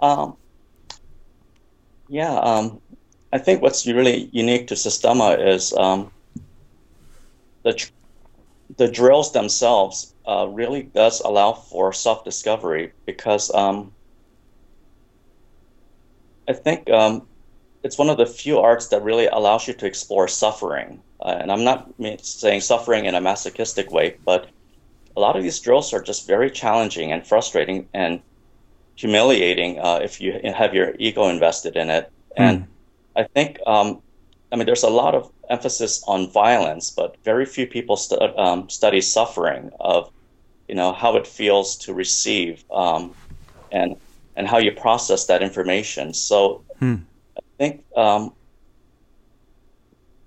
[0.00, 0.36] Um,
[2.08, 2.80] yeah, um,
[3.32, 6.10] I think what's really unique to Systema is um,
[7.62, 7.90] the
[8.76, 13.92] the drills themselves uh, really does allow for self discovery because um,
[16.48, 17.26] I think um,
[17.82, 21.02] it's one of the few arts that really allows you to explore suffering.
[21.20, 21.90] Uh, and I'm not
[22.20, 24.48] saying suffering in a masochistic way, but
[25.16, 28.20] a lot of these drills are just very challenging and frustrating and
[28.96, 32.10] humiliating uh, if you have your ego invested in it.
[32.36, 32.66] And mm.
[33.16, 34.00] I think, um,
[34.50, 38.68] I mean, there's a lot of emphasis on violence, but very few people stu- um,
[38.68, 40.10] study suffering of,
[40.68, 43.14] you know, how it feels to receive um,
[43.70, 43.96] and
[44.34, 46.14] and how you process that information.
[46.14, 46.96] So hmm.
[47.36, 48.32] I think um,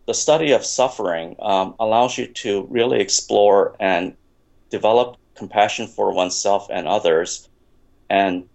[0.06, 4.15] the study of suffering um, allows you to really explore and
[4.69, 7.50] develop compassion for oneself and others,
[8.10, 8.48] and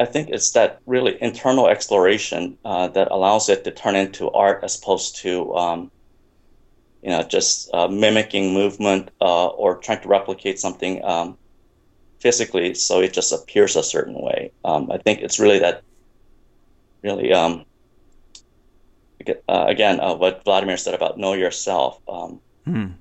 [0.00, 4.64] I think it's that really internal exploration uh, that allows it to turn into art
[4.64, 5.90] as opposed to, um,
[7.02, 11.36] you know, just uh, mimicking movement uh, or trying to replicate something um,
[12.18, 14.52] physically so it just appears a certain way.
[14.64, 15.82] Um, I think it's really that,
[17.02, 17.66] really, um,
[19.28, 22.00] uh, again, uh, what Vladimir said about know yourself.
[22.06, 22.94] Mm.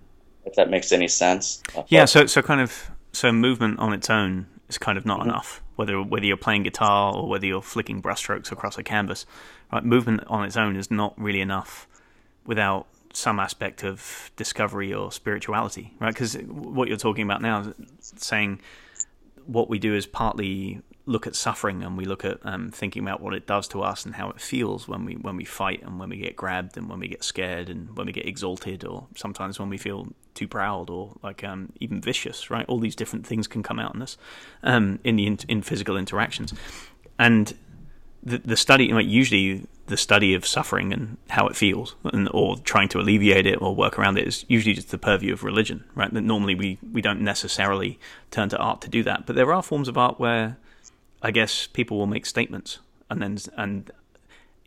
[0.46, 1.64] If that makes any sense.
[1.88, 2.06] Yeah.
[2.06, 5.30] So, so kind of, so movement on its own is kind of not mm-hmm.
[5.30, 9.26] enough whether whether you're playing guitar or whether you're flicking brushstrokes across a canvas.
[9.72, 11.88] Right, movement on its own is not really enough
[12.46, 16.14] without some aspect of discovery or spirituality, right?
[16.14, 18.60] Because what you're talking about now is saying
[19.46, 23.20] what we do is partly look at suffering and we look at um, thinking about
[23.20, 26.00] what it does to us and how it feels when we when we fight and
[26.00, 29.08] when we get grabbed and when we get scared and when we get exalted or
[29.16, 32.66] sometimes when we feel too proud or like um, even vicious right?
[32.68, 34.18] All these different things can come out in us
[34.62, 36.54] um, in the in, in physical interactions.
[37.18, 37.56] And
[38.22, 42.58] the the study like usually the study of suffering and how it feels and or
[42.58, 45.84] trying to alleviate it or work around it is usually just the purview of religion
[45.96, 46.14] right?
[46.14, 49.64] That normally we we don't necessarily turn to art to do that but there are
[49.64, 50.58] forms of art where
[51.22, 52.80] i guess people will make statements
[53.10, 53.92] and then and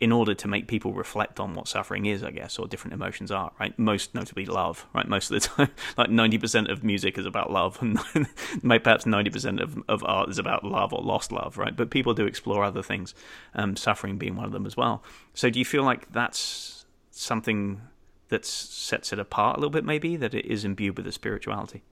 [0.02, 3.30] in order to make people reflect on what suffering is, I guess, or different emotions
[3.30, 3.78] are, right?
[3.78, 5.06] Most notably love, right?
[5.06, 7.96] Most of the time, like 90% of music is about love, and
[8.82, 11.76] perhaps 90% of, of art is about love or lost love, right?
[11.76, 13.14] But people do explore other things,
[13.54, 15.04] um, suffering being one of them as well.
[15.34, 17.80] So do you feel like that's something
[18.28, 21.84] that sets it apart a little bit, maybe, that it is imbued with a spirituality?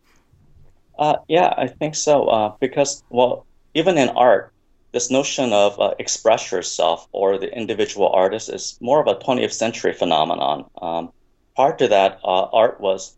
[0.99, 2.25] Uh, yeah, I think so.
[2.25, 4.53] Uh, because, well, even in art,
[4.93, 9.53] this notion of uh, express yourself or the individual artist is more of a 20th
[9.53, 10.69] century phenomenon.
[10.81, 11.13] Um,
[11.55, 13.15] prior to that, uh, art was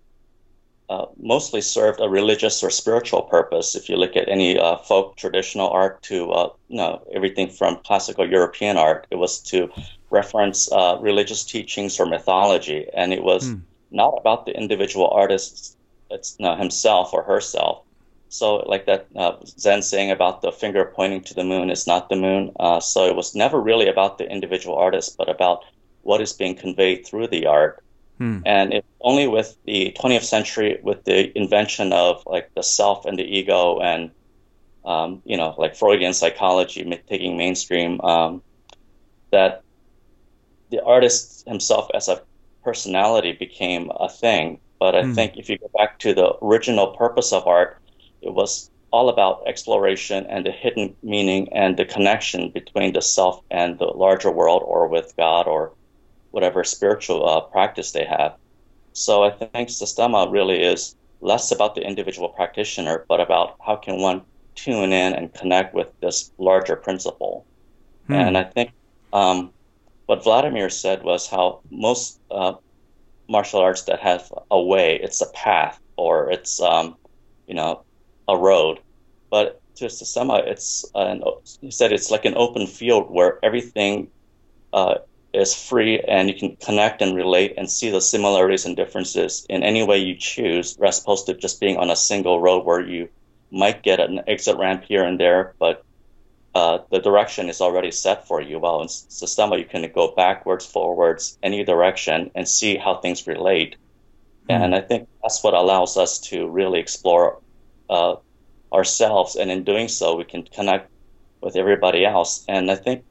[0.91, 3.75] uh, mostly served a religious or spiritual purpose.
[3.75, 7.79] If you look at any uh, folk traditional art to uh, you know everything from
[7.79, 9.71] classical European art, it was to
[10.11, 13.63] reference uh, religious teachings or mythology, and it was mm.
[13.91, 15.79] not about the individual artist
[16.13, 17.85] it's, you know, himself or herself.
[18.33, 22.09] So, like that uh, Zen saying about the finger pointing to the moon is not
[22.09, 22.51] the moon.
[22.59, 25.65] Uh, so, it was never really about the individual artist, but about
[26.01, 27.85] what is being conveyed through the art.
[28.17, 28.39] Hmm.
[28.47, 33.19] And it, only with the 20th century, with the invention of like the self and
[33.19, 34.11] the ego, and
[34.87, 38.43] um, you know, like Freudian psychology taking mainstream, um,
[39.31, 39.63] that
[40.71, 42.23] the artist himself as a
[42.65, 44.59] personality became a thing.
[44.81, 45.13] But I hmm.
[45.13, 47.82] think if you go back to the original purpose of art,
[48.23, 53.43] it was all about exploration and the hidden meaning and the connection between the self
[53.51, 55.73] and the larger world or with God or
[56.31, 58.37] whatever spiritual uh, practice they have.
[58.93, 64.01] So I think Systema really is less about the individual practitioner, but about how can
[64.01, 64.23] one
[64.55, 67.47] tune in and connect with this larger principle.
[68.07, 68.13] Hmm.
[68.15, 68.73] And I think
[69.15, 69.53] um,
[70.07, 72.55] what Vladimir said was how most uh,
[73.29, 76.97] martial arts that have a way, it's a path or it's um,
[77.47, 77.85] you know
[78.29, 78.81] a road,
[79.31, 81.23] but just to Systema, it's an,
[81.61, 84.09] he said it's like an open field where everything
[84.73, 84.97] uh,
[85.33, 89.63] is free and you can connect and relate and see the similarities and differences in
[89.63, 93.09] any way you choose, as opposed to just being on a single road where you
[93.51, 95.85] might get an exit ramp here and there, but
[96.55, 98.59] uh, the direction is already set for you.
[98.59, 103.77] Well, in Systema, you can go backwards, forwards, any direction, and see how things relate.
[104.51, 104.63] Mm-hmm.
[104.63, 107.41] And I think that's what allows us to really explore
[107.93, 108.17] uh,
[108.73, 110.91] ourselves, and in doing so, we can connect
[111.43, 112.45] with everybody else.
[112.49, 113.05] And I think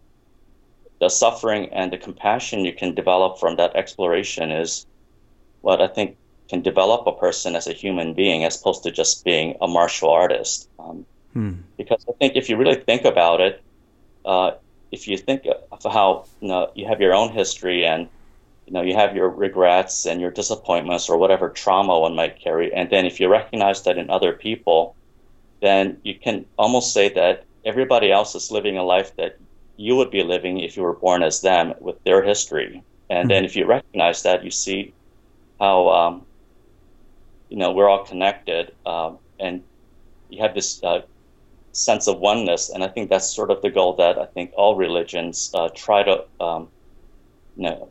[0.99, 4.85] the suffering and the compassion you can develop from that exploration is
[5.61, 6.17] what I think
[6.49, 10.09] can develop a person as a human being, as opposed to just being a martial
[10.09, 10.67] artist.
[10.79, 11.53] Um, hmm.
[11.77, 13.61] Because I think if you really think about it,
[14.25, 14.51] uh,
[14.91, 18.09] if you think of how you know you have your own history and
[18.71, 22.73] you know you have your regrets and your disappointments or whatever trauma one might carry.
[22.73, 24.95] And then if you recognize that in other people
[25.59, 29.37] then you can almost say that everybody else is living a life that
[29.75, 32.81] you would be living if you were born as them with their history.
[33.09, 33.27] And mm-hmm.
[33.27, 34.93] then if you recognize that you see
[35.59, 36.25] how um,
[37.49, 39.63] you know we're all connected um, and
[40.29, 41.01] you have this uh,
[41.73, 42.69] sense of oneness.
[42.69, 46.03] And i think that's sort of the goal that i think all religions uh, try
[46.03, 46.69] to um,
[47.57, 47.89] you know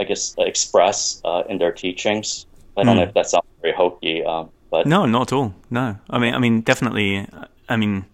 [0.00, 2.46] I guess, express uh, in their teachings.
[2.76, 3.00] I don't mm.
[3.00, 5.54] know if that sounds very hokey, um, but no, not at all.
[5.68, 7.26] No, I mean, I mean, definitely.
[7.68, 8.06] I mean,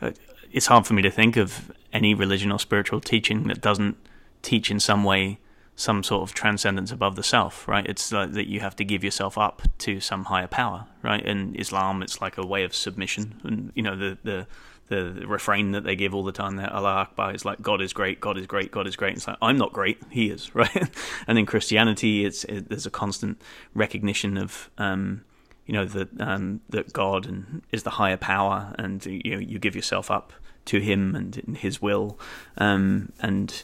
[0.00, 0.10] uh,
[0.52, 3.96] it's hard for me to think of any religion or spiritual teaching that doesn't
[4.42, 5.38] teach in some way
[5.76, 7.86] some sort of transcendence above the self, right?
[7.86, 11.24] It's like that you have to give yourself up to some higher power, right?
[11.24, 14.46] In Islam, it's like a way of submission, and you know the the
[14.88, 17.92] the refrain that they give all the time there, Allah Akbar, is like God is
[17.92, 19.16] great, God is great, God is great.
[19.16, 20.90] It's like I'm not great, He is, right?
[21.26, 23.40] and in Christianity, it's it, there's a constant
[23.74, 25.24] recognition of um,
[25.66, 29.58] you know that um, that God and is the higher power, and you know you
[29.58, 30.32] give yourself up
[30.66, 32.18] to Him and His will,
[32.58, 33.62] um, and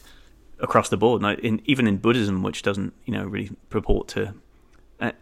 [0.59, 1.23] across the board.
[1.39, 4.33] In, even in Buddhism, which doesn't you know really purport to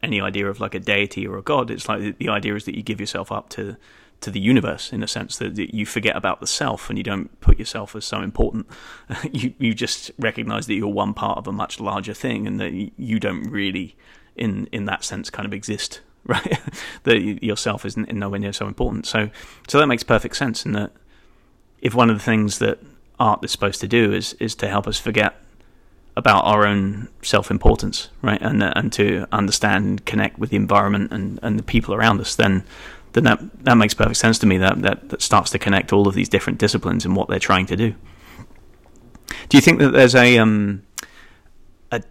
[0.04, 2.76] any idea of like a deity or a god, it's like the idea is that
[2.76, 3.78] you give yourself up to
[4.22, 7.40] to the universe in a sense that, you forget about the self and you don't
[7.40, 8.68] put yourself as so important.
[9.32, 12.92] you you just recognize that you're one part of a much larger thing and that
[12.98, 13.96] you don't really,
[14.36, 16.02] in in that sense, kind of exist.
[16.26, 16.60] Right,
[17.04, 19.08] that yourself is nowhere near so important.
[19.08, 19.32] So,
[19.68, 20.64] so that makes perfect sense.
[20.64, 20.92] And that
[21.82, 22.78] if one of the things that
[23.20, 25.42] art is supposed to do is is to help us forget
[26.16, 31.12] about our own self importance, right, and and to understand and connect with the environment
[31.12, 32.64] and, and the people around us, then
[33.14, 34.58] then that that makes perfect sense to me.
[34.58, 37.66] That, that that starts to connect all of these different disciplines and what they're trying
[37.68, 37.96] to do.
[39.50, 40.84] Do you think that there's a um
[41.92, 42.02] a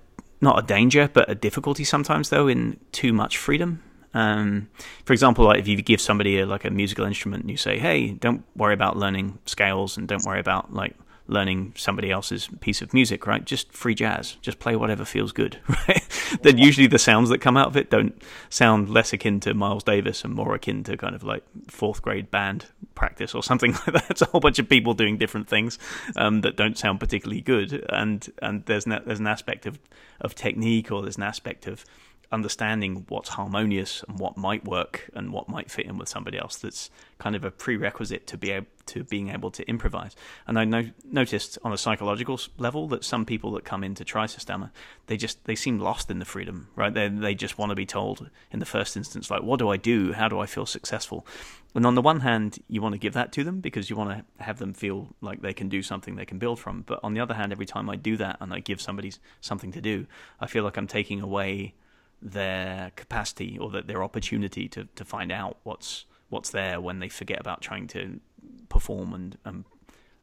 [0.40, 3.82] not a danger but a difficulty sometimes though in too much freedom?
[4.14, 4.68] Um,
[5.04, 7.78] for example, like if you give somebody a, like a musical instrument and you say,
[7.78, 10.96] "Hey, don't worry about learning scales and don't worry about like
[11.28, 13.44] learning somebody else's piece of music, right?
[13.44, 14.36] Just free jazz.
[14.40, 16.02] Just play whatever feels good, right?
[16.42, 19.84] then usually the sounds that come out of it don't sound less akin to Miles
[19.84, 23.92] Davis and more akin to kind of like fourth grade band practice or something like
[23.92, 24.10] that.
[24.10, 25.78] It's a whole bunch of people doing different things
[26.16, 29.78] um, that don't sound particularly good, and and there's an, there's an aspect of
[30.20, 31.84] of technique or there's an aspect of
[32.30, 36.56] understanding what's harmonious and what might work and what might fit in with somebody else
[36.56, 40.14] that's kind of a prerequisite to be able to being able to improvise.
[40.46, 44.04] And i no- noticed on a psychological level that some people that come in to
[44.04, 44.70] try Systema
[45.06, 46.92] they just they seem lost in the freedom right?
[46.92, 49.76] They they just want to be told in the first instance like what do i
[49.76, 50.12] do?
[50.12, 51.26] How do i feel successful?
[51.74, 54.10] And on the one hand you want to give that to them because you want
[54.10, 56.82] to have them feel like they can do something they can build from.
[56.82, 59.72] But on the other hand every time i do that and i give somebody something
[59.72, 60.06] to do
[60.40, 61.74] i feel like i'm taking away
[62.20, 67.08] their capacity or that their opportunity to, to find out what's what's there when they
[67.08, 68.20] forget about trying to
[68.68, 69.64] perform and um,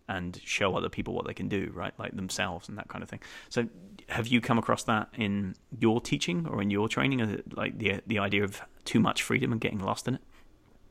[0.07, 1.93] and show other people what they can do, right?
[1.97, 3.21] Like themselves and that kind of thing.
[3.49, 3.67] So,
[4.09, 8.19] have you come across that in your teaching or in your training, like the the
[8.19, 10.21] idea of too much freedom and getting lost in it?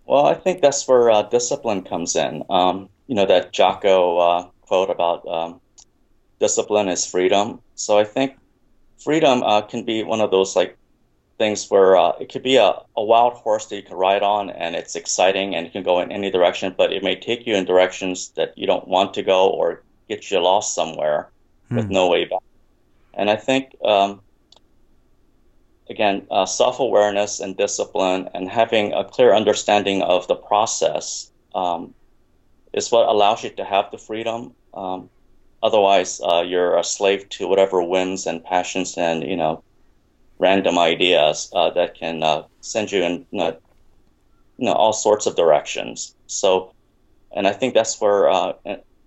[0.06, 2.42] Well, I think that's where uh, discipline comes in.
[2.50, 5.60] Um, you know that Jocko uh, quote about um,
[6.40, 7.60] discipline is freedom.
[7.74, 8.36] So I think
[9.02, 10.76] freedom uh, can be one of those like
[11.38, 14.50] things where uh, it could be a, a wild horse that you can ride on
[14.50, 17.54] and it's exciting and you can go in any direction, but it may take you
[17.54, 21.30] in directions that you don't want to go or get you lost somewhere
[21.68, 21.76] hmm.
[21.76, 22.40] with no way back.
[23.14, 24.20] And I think, um,
[25.88, 31.94] again, uh, self awareness and discipline and having a clear understanding of the process um,
[32.72, 34.52] is what allows you to have the freedom.
[34.72, 35.10] Um,
[35.62, 39.62] otherwise, uh, you're a slave to whatever whims and passions and, you know,
[40.38, 43.56] random ideas uh, that can uh, send you in you know,
[44.58, 46.14] you know, all sorts of directions.
[46.26, 46.72] So,
[47.34, 48.52] and I think that's where uh,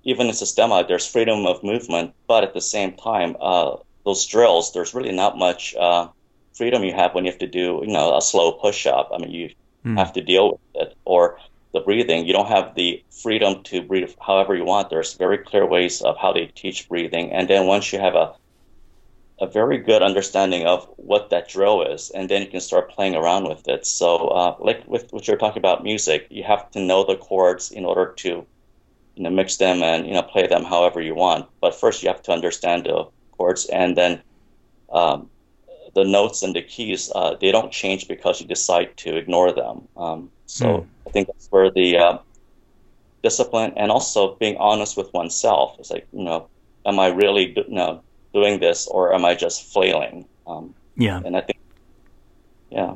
[0.04, 4.74] even in Systema, there's freedom of movement, but at the same time, uh, those drills,
[4.74, 6.08] there's really not much uh,
[6.54, 9.10] freedom you have when you have to do you know a slow push up.
[9.14, 9.50] I mean, you
[9.86, 9.98] mm.
[9.98, 11.40] have to deal with it, or
[11.74, 12.26] the breathing.
[12.26, 14.90] You don't have the freedom to breathe however you want.
[14.90, 18.34] There's very clear ways of how they teach breathing, and then once you have a
[19.40, 23.16] a very good understanding of what that drill is, and then you can start playing
[23.16, 23.86] around with it.
[23.86, 27.72] So, uh, like with what you're talking about music, you have to know the chords
[27.72, 28.46] in order to,
[29.16, 31.48] you know, mix them and you know play them however you want.
[31.62, 33.06] But first, you have to understand the
[33.38, 34.22] chords, and then
[34.92, 35.30] um,
[35.94, 39.88] the notes and the keys uh, they don't change because you decide to ignore them.
[39.96, 40.86] Um, so, mm.
[41.06, 42.18] I think that's where the uh,
[43.22, 46.48] discipline and also being honest with oneself is like, you know,
[46.86, 48.02] am I really, you know,
[48.38, 50.26] doing this or am I just flailing?
[50.46, 51.22] Um, yeah.
[51.26, 51.60] And I think,
[52.70, 52.96] yeah.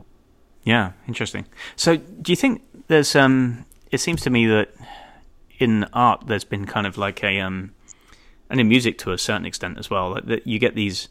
[0.64, 1.46] Yeah, interesting.
[1.76, 4.70] So do you think there's, um, it seems to me that
[5.60, 7.74] in art there's been kind of like a, um,
[8.50, 11.10] and in music to a certain extent as well, like that you get these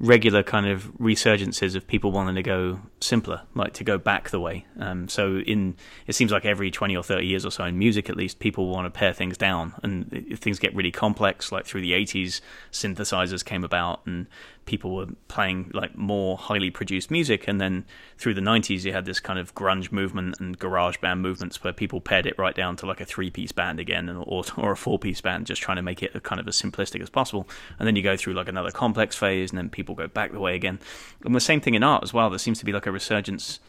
[0.00, 4.40] regular kind of resurgences of people wanting to go simpler, like to go back the
[4.40, 4.66] way.
[4.78, 5.76] Um, so in
[6.06, 8.68] it seems like every twenty or thirty years or so in music, at least, people
[8.68, 11.52] want to pare things down, and things get really complex.
[11.52, 12.40] Like through the eighties,
[12.72, 14.26] synthesizers came about, and
[14.66, 17.84] people were playing like more highly produced music and then
[18.18, 21.72] through the 90s you had this kind of grunge movement and garage band movements where
[21.72, 24.76] people pared it right down to like a three piece band again or, or a
[24.76, 27.48] four piece band just trying to make it kind of as simplistic as possible.
[27.78, 30.40] And then you go through like another complex phase and then people go back the
[30.40, 30.78] way again.
[31.24, 32.30] And the same thing in art as well.
[32.30, 33.60] There seems to be like a resurgence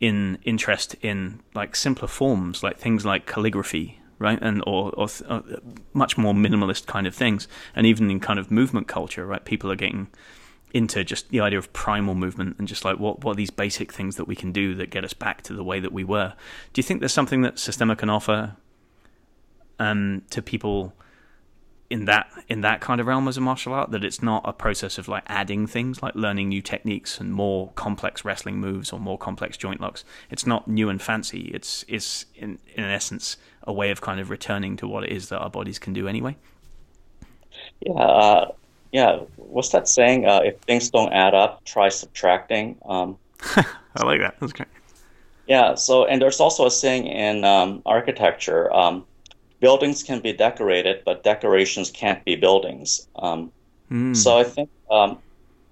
[0.00, 4.38] in interest in like simpler forms like things like calligraphy right?
[4.40, 5.42] And or, or uh,
[5.92, 9.44] much more minimalist kind of things, and even in kind of movement culture, right?
[9.44, 10.08] People are getting
[10.74, 13.92] into just the idea of primal movement and just like what what are these basic
[13.92, 16.34] things that we can do that get us back to the way that we were.
[16.72, 18.56] Do you think there's something that Systema can offer
[19.78, 20.92] um, to people
[21.90, 24.52] in that in that kind of realm as a martial art that it's not a
[24.52, 29.00] process of like adding things like learning new techniques and more complex wrestling moves or
[29.00, 30.04] more complex joint locks.
[30.30, 31.50] It's not new and fancy.
[31.54, 35.30] It's it's in in essence a way of kind of returning to what it is
[35.30, 36.36] that our bodies can do anyway.
[37.80, 38.52] Yeah uh,
[38.92, 39.20] yeah.
[39.36, 40.26] What's that saying?
[40.26, 42.76] Uh, if things don't add up try subtracting.
[42.84, 43.16] Um,
[43.56, 44.36] i like that.
[44.40, 44.68] That's great.
[45.46, 49.06] Yeah so and there's also a saying in um, architecture um,
[49.60, 53.08] buildings can be decorated, but decorations can't be buildings.
[53.16, 53.52] Um,
[53.90, 54.16] mm.
[54.16, 55.18] So I think, um,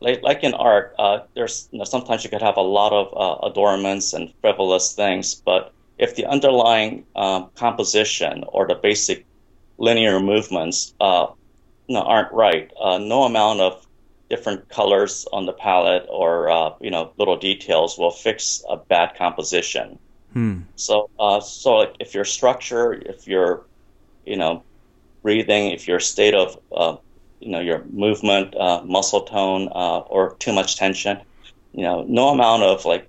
[0.00, 3.06] like, like, in art, uh, there's you know, sometimes you could have a lot of
[3.16, 9.24] uh, adornments and frivolous things, but if the underlying um, composition or the basic
[9.78, 11.26] linear movements uh,
[11.86, 13.86] you know, aren't right, uh, no amount of
[14.28, 19.14] different colors on the palette or uh, you know little details will fix a bad
[19.16, 19.98] composition.
[20.32, 20.62] Hmm.
[20.74, 23.64] So, uh, so like if your structure, if your
[24.26, 24.62] you know,
[25.22, 26.96] breathing, if your state of, uh,
[27.40, 31.18] you know, your movement, uh, muscle tone, uh, or too much tension,
[31.72, 33.08] you know, no amount of like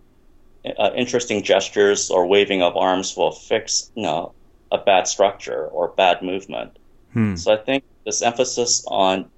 [0.77, 4.33] uh, interesting gestures or waving of arms will fix, you know,
[4.71, 6.77] a bad structure or bad movement.
[7.13, 7.35] Hmm.
[7.35, 9.29] So I think this emphasis on,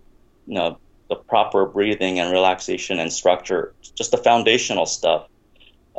[0.47, 5.27] you know, the proper breathing and relaxation and structure, just the foundational stuff,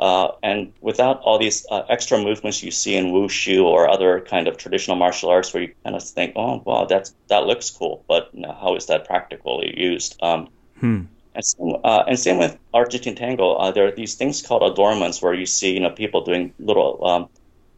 [0.01, 4.47] uh, and without all these uh, extra movements you see in wushu or other kind
[4.47, 8.03] of traditional martial arts, where you kind of think, "Oh, wow, that's that looks cool,"
[8.07, 10.17] but you know, how is that practically used?
[10.23, 10.49] Um,
[10.79, 11.01] hmm.
[11.35, 13.53] and, same, uh, and, same, with Argentine Tango.
[13.53, 17.05] Uh, there are these things called adornments, where you see, you know, people doing little,
[17.05, 17.29] um,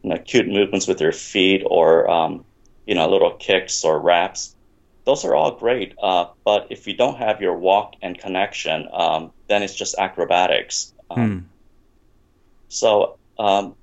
[0.02, 2.42] you know, cute movements with their feet, or um,
[2.86, 4.56] you know, little kicks or wraps.
[5.04, 9.30] Those are all great, uh, but if you don't have your walk and connection, um,
[9.48, 10.94] then it's just acrobatics.
[11.10, 11.46] Um, hmm
[12.74, 13.74] so um,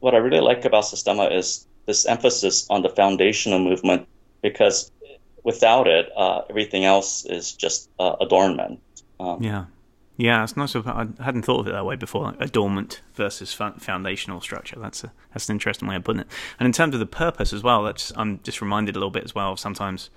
[0.00, 4.08] what I really like about Systema is this emphasis on the foundational movement
[4.42, 4.90] because
[5.44, 8.80] without it, uh, everything else is just uh, adornment.
[9.20, 9.66] Um, yeah.
[10.18, 10.74] Yeah, it's nice.
[10.74, 12.24] I hadn't thought of it that way before.
[12.24, 14.78] Like adornment versus foundational structure.
[14.80, 16.28] That's a that's an interesting way of putting it.
[16.58, 19.24] And in terms of the purpose as well, that's I'm just reminded a little bit
[19.24, 19.58] as well.
[19.58, 20.08] Sometimes,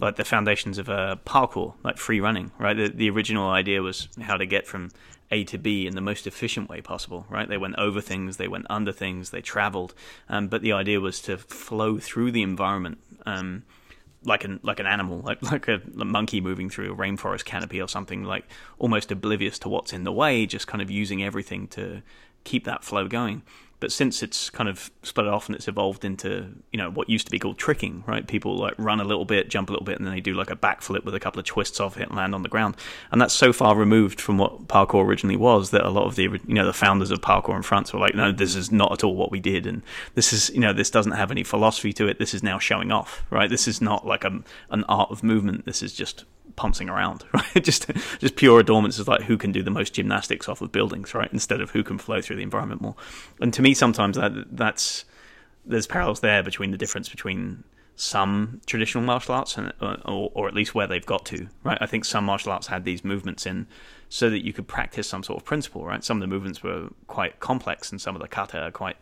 [0.00, 2.52] like the foundations of uh, parkour, like free running.
[2.58, 4.90] Right, the the original idea was how to get from
[5.30, 7.48] a to B in the most efficient way possible, right?
[7.48, 9.94] They went over things, they went under things, they traveled,
[10.28, 13.64] um, but the idea was to flow through the environment um,
[14.24, 17.80] like an like an animal, like like a, a, monkey moving through a rainforest canopy
[17.80, 18.44] or something, like
[18.78, 22.02] almost oblivious to what's in the way, just kind of using everything to
[22.44, 23.42] keep that flow going.
[23.78, 27.26] But since it's kind of split off and it's evolved into, you know, what used
[27.26, 28.26] to be called tricking, right?
[28.26, 30.50] People like run a little bit, jump a little bit, and then they do like
[30.50, 32.76] a backflip with a couple of twists off it and land on the ground.
[33.12, 36.22] And that's so far removed from what parkour originally was that a lot of the,
[36.22, 39.04] you know, the founders of parkour in France were like, no, this is not at
[39.04, 39.66] all what we did.
[39.66, 39.82] And
[40.14, 42.18] this is, you know, this doesn't have any philosophy to it.
[42.18, 43.50] This is now showing off, right?
[43.50, 45.66] This is not like a, an art of movement.
[45.66, 46.24] This is just
[46.56, 47.62] pouncing around, right?
[47.62, 51.14] just just pure adornments is like who can do the most gymnastics off of buildings,
[51.14, 51.32] right?
[51.32, 52.96] Instead of who can flow through the environment more.
[53.40, 55.04] And to me, sometimes that that's
[55.64, 57.64] there's parallels there between the difference between
[57.96, 61.78] some traditional martial arts and uh, or, or at least where they've got to, right?
[61.80, 63.66] I think some martial arts had these movements in
[64.08, 66.04] so that you could practice some sort of principle, right?
[66.04, 68.96] Some of the movements were quite complex and some of the kata are quite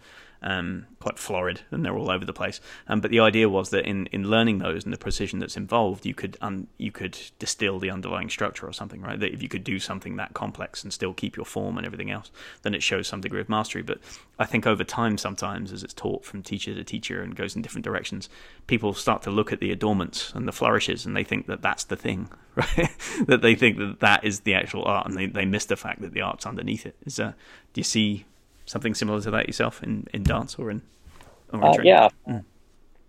[0.45, 2.61] um, quite florid and they're all over the place.
[2.87, 6.05] Um, but the idea was that in, in learning those and the precision that's involved,
[6.05, 9.19] you could un, you could distill the underlying structure or something, right?
[9.19, 12.11] That if you could do something that complex and still keep your form and everything
[12.11, 12.31] else,
[12.63, 13.83] then it shows some degree of mastery.
[13.83, 14.01] But
[14.39, 17.63] I think over time, sometimes as it's taught from teacher to teacher and goes in
[17.63, 18.29] different directions,
[18.67, 21.85] people start to look at the adornments and the flourishes and they think that that's
[21.85, 22.91] the thing, right?
[23.27, 26.03] that they think that that is the actual art and they, they miss the fact
[26.03, 26.97] that the art's underneath it.
[27.07, 27.33] Is uh,
[27.73, 28.27] do you see
[28.75, 30.83] something similar to that yourself in, in dance or in?
[31.53, 32.45] Or uh, yeah, mm.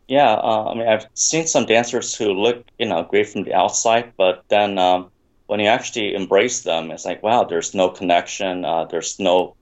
[0.07, 0.33] yeah.
[0.33, 4.13] Uh, I mean, I've seen some dancers who look, you know, great from the outside,
[4.15, 5.09] but then um,
[5.47, 8.63] when you actually embrace them, it's like, wow, there's no connection.
[8.63, 9.55] Uh, there's no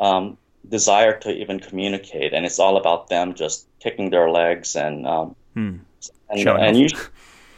[0.00, 0.36] um,
[0.68, 5.36] desire to even communicate, and it's all about them just kicking their legs and um,
[5.54, 5.76] hmm.
[6.28, 7.02] and, showing and usually,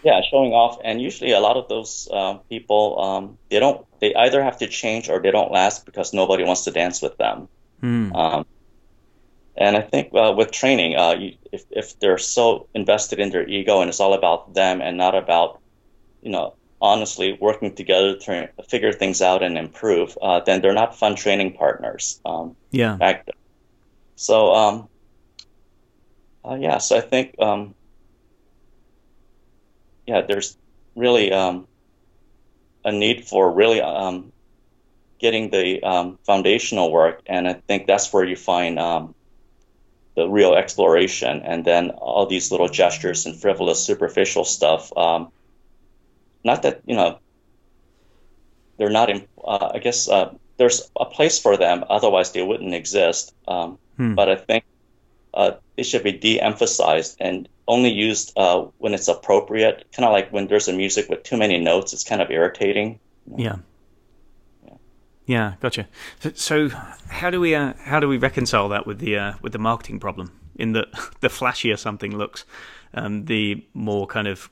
[0.04, 0.76] yeah, showing off.
[0.84, 3.80] And usually, a lot of those uh, people, um, they don't.
[4.00, 7.16] They either have to change or they don't last because nobody wants to dance with
[7.16, 7.48] them.
[7.82, 8.14] Mm.
[8.14, 8.46] Um,
[9.56, 13.46] and I think uh, with training, uh, you, if, if they're so invested in their
[13.46, 15.60] ego and it's all about them and not about,
[16.22, 20.96] you know, honestly working together to figure things out and improve, uh, then they're not
[20.96, 22.20] fun training partners.
[22.24, 22.96] Um, yeah.
[22.96, 23.26] Back
[24.18, 24.88] so, um,
[26.44, 27.76] uh, yeah, so I think, um,
[30.08, 30.56] yeah, there's
[30.96, 31.68] really um,
[32.84, 34.32] a need for really um,
[35.18, 39.14] getting the um, foundational work, and I think that's where you find um,
[40.14, 44.96] the real exploration, and then all these little gestures and frivolous, superficial stuff.
[44.96, 45.30] Um,
[46.44, 47.18] not that you know
[48.78, 49.10] they're not.
[49.10, 51.84] In, uh, I guess uh, there's a place for them.
[51.88, 53.34] Otherwise, they wouldn't exist.
[53.46, 54.14] Um, hmm.
[54.14, 54.64] But I think
[55.34, 59.86] uh, it should be de-emphasized and only used uh, when it's appropriate.
[59.92, 62.98] Kind of like when there's a music with too many notes, it's kind of irritating.
[63.36, 63.56] Yeah.
[65.28, 65.86] Yeah, gotcha.
[66.20, 66.68] So, so
[67.10, 70.00] how do we uh, how do we reconcile that with the uh, with the marketing
[70.00, 70.32] problem?
[70.56, 70.86] In that
[71.20, 72.46] the flashier something looks,
[72.94, 74.48] um, the more kind of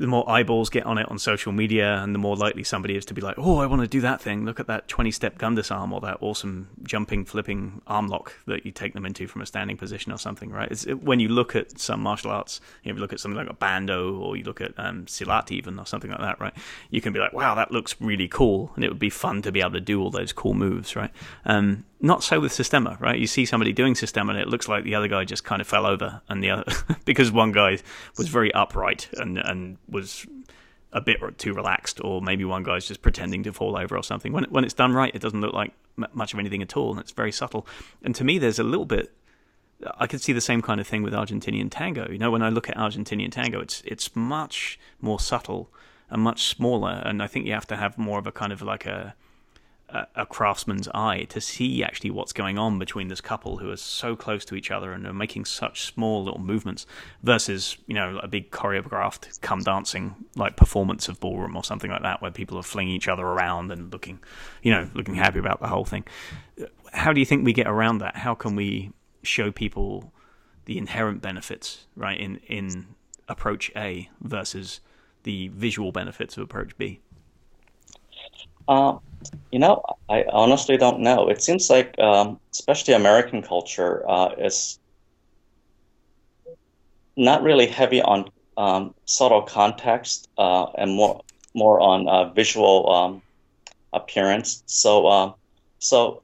[0.00, 3.04] the more eyeballs get on it on social media, and the more likely somebody is
[3.04, 4.46] to be like, "Oh, I want to do that thing.
[4.46, 8.72] Look at that twenty-step gun disarm, or that awesome jumping, flipping arm lock that you
[8.72, 10.72] take them into from a standing position, or something." Right?
[10.72, 13.36] It's, it, when you look at some martial arts, you, know, you look at something
[13.36, 16.54] like a bando, or you look at um, silat even, or something like that, right?
[16.88, 19.52] You can be like, "Wow, that looks really cool," and it would be fun to
[19.52, 21.10] be able to do all those cool moves, right?
[21.44, 23.18] Um, not so with Systema, right?
[23.18, 25.68] You see somebody doing Systema, and it looks like the other guy just kind of
[25.68, 26.64] fell over, and the other
[27.04, 27.78] because one guy
[28.16, 30.26] was very upright and and was
[30.92, 34.32] a bit too relaxed, or maybe one guy's just pretending to fall over or something.
[34.32, 35.72] When when it's done right, it doesn't look like
[36.14, 37.66] much of anything at all, and it's very subtle.
[38.02, 39.12] And to me, there's a little bit.
[39.98, 42.06] I could see the same kind of thing with Argentinian tango.
[42.10, 45.70] You know, when I look at Argentinian tango, it's it's much more subtle
[46.08, 48.62] and much smaller, and I think you have to have more of a kind of
[48.62, 49.14] like a
[50.14, 54.14] a, craftsman's eye to see actually what's going on between this couple who are so
[54.14, 56.86] close to each other and are making such small little movements
[57.22, 62.02] versus you know a big choreographed come dancing like performance of ballroom or something like
[62.02, 64.18] that where people are flinging each other around and looking
[64.62, 66.04] you know looking happy about the whole thing.
[66.92, 68.16] How do you think we get around that?
[68.16, 70.12] How can we show people
[70.64, 72.86] the inherent benefits right in in
[73.28, 74.80] approach A versus
[75.22, 77.00] the visual benefits of approach B?
[78.68, 78.98] Uh,
[79.52, 81.28] you know, I honestly don't know.
[81.28, 84.78] It seems like, um, especially American culture, uh, is
[87.16, 91.20] not really heavy on um, subtle context uh, and more
[91.54, 93.22] more on uh, visual um,
[93.92, 94.62] appearance.
[94.66, 95.32] So, uh,
[95.80, 96.22] so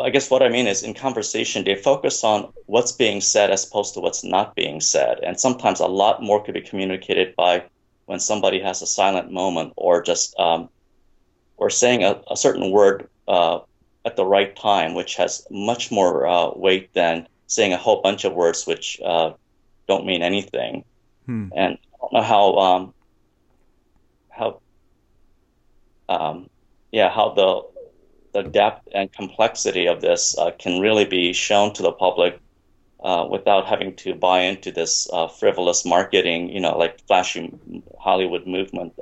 [0.00, 3.66] I guess what I mean is in conversation they focus on what's being said as
[3.66, 7.64] opposed to what's not being said, and sometimes a lot more could be communicated by
[8.06, 10.68] when somebody has a silent moment or just um,
[11.56, 13.60] or saying a, a certain word uh,
[14.04, 18.24] at the right time, which has much more uh, weight than saying a whole bunch
[18.24, 19.32] of words which uh,
[19.88, 20.84] don't mean anything.
[21.26, 21.48] Hmm.
[21.56, 22.94] And I don't know how um,
[24.30, 24.60] how
[26.08, 26.50] um,
[26.92, 27.62] yeah how the
[28.32, 32.40] the depth and complexity of this uh, can really be shown to the public
[33.02, 37.52] uh, without having to buy into this uh, frivolous marketing, you know, like flashy
[37.98, 38.94] Hollywood movement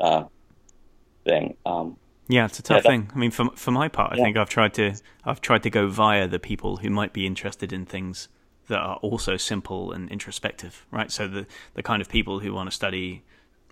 [1.24, 1.56] thing.
[1.64, 1.96] Um,
[2.32, 3.10] yeah, it's a tough yeah, thing.
[3.14, 4.24] I mean, for for my part, I yeah.
[4.24, 7.72] think I've tried to I've tried to go via the people who might be interested
[7.72, 8.28] in things
[8.68, 11.10] that are also simple and introspective, right?
[11.10, 13.22] So the the kind of people who want to study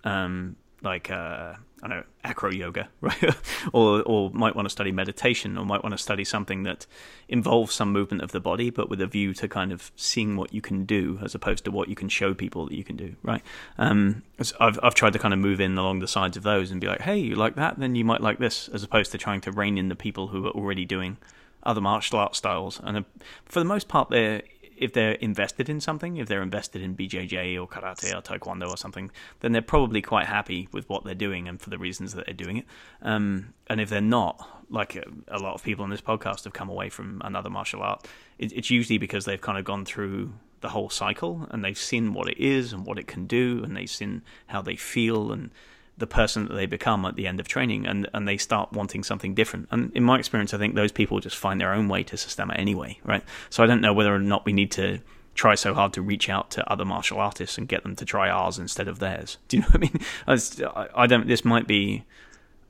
[0.05, 3.37] um, like uh, I don't know acro yoga, right?
[3.73, 6.87] or or might want to study meditation, or might want to study something that
[7.29, 10.53] involves some movement of the body, but with a view to kind of seeing what
[10.53, 13.17] you can do as opposed to what you can show people that you can do,
[13.23, 13.43] right?
[13.79, 14.23] Um,
[14.59, 16.87] I've I've tried to kind of move in along the sides of those and be
[16.87, 17.79] like, hey, you like that?
[17.79, 20.47] Then you might like this, as opposed to trying to rein in the people who
[20.47, 21.17] are already doing
[21.63, 22.81] other martial art styles.
[22.83, 23.03] And uh,
[23.45, 24.43] for the most part, they're
[24.81, 28.79] if they're invested in something, if they're invested in BJJ or karate or taekwondo or
[28.79, 29.11] something,
[29.41, 32.35] then they're probably quite happy with what they're doing and for the reasons that they're
[32.35, 32.67] doing it.
[33.03, 36.55] Um, and if they're not, like a, a, lot of people on this podcast have
[36.55, 38.09] come away from another martial art,
[38.39, 42.15] it, it's usually because they've kind of gone through the whole cycle and they've seen
[42.15, 45.51] what it is and what it can do and they've seen how they feel and
[46.01, 49.05] the person that they become at the end of training and, and they start wanting
[49.05, 49.69] something different.
[49.71, 52.55] And in my experience, I think those people just find their own way to Systema
[52.55, 53.23] anyway, right?
[53.51, 55.01] So I don't know whether or not we need to
[55.35, 58.29] try so hard to reach out to other martial artists and get them to try
[58.29, 59.39] ours instead of theirs.
[59.49, 60.01] Do you know what I mean?
[60.27, 62.05] I, I don't, this might be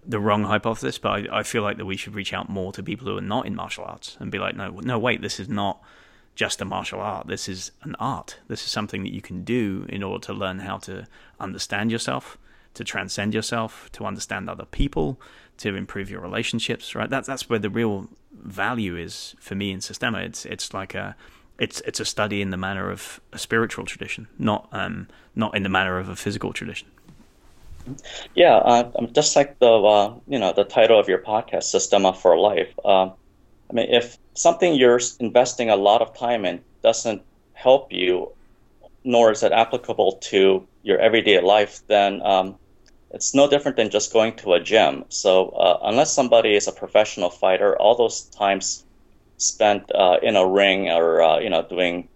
[0.06, 2.82] the wrong hypothesis, but I, I feel like that we should reach out more to
[2.82, 5.48] people who are not in martial arts and be like, no, no, wait, this is
[5.48, 5.80] not
[6.34, 7.26] just a martial art.
[7.26, 8.38] This is an art.
[8.48, 11.06] This is something that you can do in order to learn how to
[11.38, 12.38] understand yourself,
[12.74, 15.20] to transcend yourself, to understand other people,
[15.58, 16.94] to improve your relationships.
[16.94, 17.10] Right.
[17.10, 20.18] That's that's where the real value is for me in Systema.
[20.20, 21.16] It's it's like a
[21.58, 25.62] it's it's a study in the manner of a spiritual tradition, not um not in
[25.62, 26.88] the manner of a physical tradition.
[28.34, 32.38] Yeah, uh, just like the uh, you know the title of your podcast, Systema for
[32.38, 32.72] Life.
[32.84, 33.10] Uh,
[33.70, 38.32] I mean, if something you're investing a lot of time in doesn't help you,
[39.04, 42.56] nor is it applicable to your everyday life, then um,
[43.10, 45.04] it's no different than just going to a gym.
[45.08, 48.84] So uh, unless somebody is a professional fighter, all those times
[49.36, 52.08] spent uh, in a ring or uh, you know doing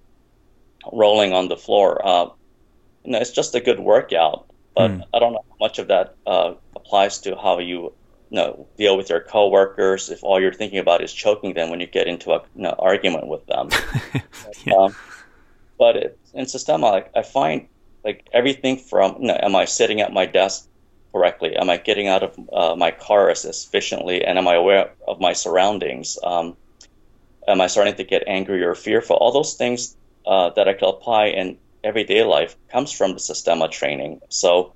[0.92, 2.04] rolling on the floor.
[2.06, 2.26] Uh,
[3.04, 5.02] you know, it's just a good workout, but mm.
[5.12, 7.92] I don't know how much of that uh, applies to how you,
[8.30, 10.10] you know, deal with your coworkers.
[10.10, 12.74] If all you're thinking about is choking them when you get into a you know,
[12.78, 13.68] argument with them.
[14.64, 14.74] yeah.
[14.74, 14.96] um,
[15.78, 17.68] but it, in Systema, like, I find
[18.04, 20.68] like everything from, you know, am I sitting at my desk
[21.12, 21.56] correctly?
[21.56, 24.24] Am I getting out of uh, my car as efficiently?
[24.24, 26.18] And am I aware of my surroundings?
[26.22, 26.56] Um,
[27.48, 29.16] am I starting to get angry or fearful?
[29.16, 29.96] All those things
[30.26, 34.20] uh, that I can apply in everyday life comes from the Systema training.
[34.28, 34.72] So,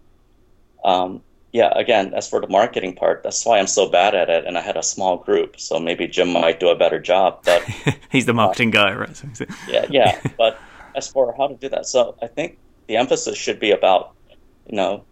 [0.84, 1.22] um,
[1.52, 4.44] yeah, again, as for the marketing part, that's why I'm so bad at it.
[4.46, 7.40] And I had a small group, so maybe Jim might do a better job.
[7.44, 7.62] But
[8.10, 9.22] he's the marketing uh, guy, right?
[9.68, 10.20] yeah, yeah.
[10.36, 10.58] But
[10.94, 12.58] as for how to do that, so I think
[12.88, 14.14] the emphasis should be about,
[14.66, 15.04] you know,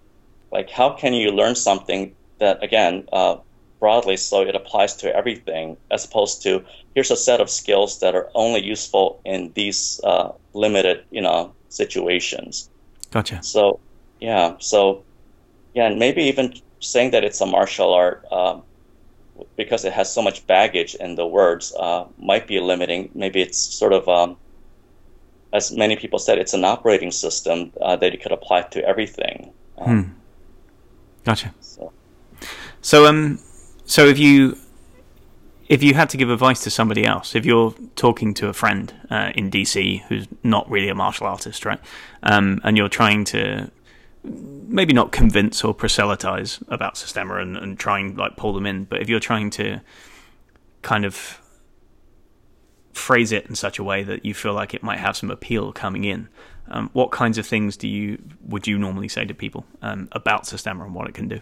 [0.51, 3.37] like how can you learn something that again uh,
[3.79, 6.65] broadly so it applies to everything as opposed to
[6.95, 11.53] here's a set of skills that are only useful in these uh, limited you know
[11.69, 12.71] situations.
[13.11, 13.43] Gotcha.
[13.43, 13.81] So
[14.21, 15.05] yeah so
[15.75, 18.61] yeah and maybe even saying that it's a martial art uh,
[19.57, 23.11] because it has so much baggage in the words uh, might be limiting.
[23.15, 24.37] Maybe it's sort of um,
[25.57, 29.53] as many people said it's an operating system uh, that you could apply to everything
[29.79, 30.11] um, hmm.
[31.25, 31.93] gotcha so.
[32.81, 33.39] so um
[33.85, 34.57] so if you
[35.69, 38.95] if you had to give advice to somebody else, if you're talking to a friend
[39.11, 41.81] uh, in DC who's not really a martial artist, right,
[42.23, 43.71] um, and you're trying to
[44.23, 48.85] maybe not convince or proselytize about Systema and, and try and like pull them in,
[48.85, 49.81] but if you're trying to
[50.83, 51.41] kind of
[52.97, 55.73] phrase it in such a way that you feel like it might have some appeal
[55.73, 56.29] coming in,
[56.69, 60.47] um, what kinds of things do you would you normally say to people um, about
[60.47, 61.41] Systema and what it can do?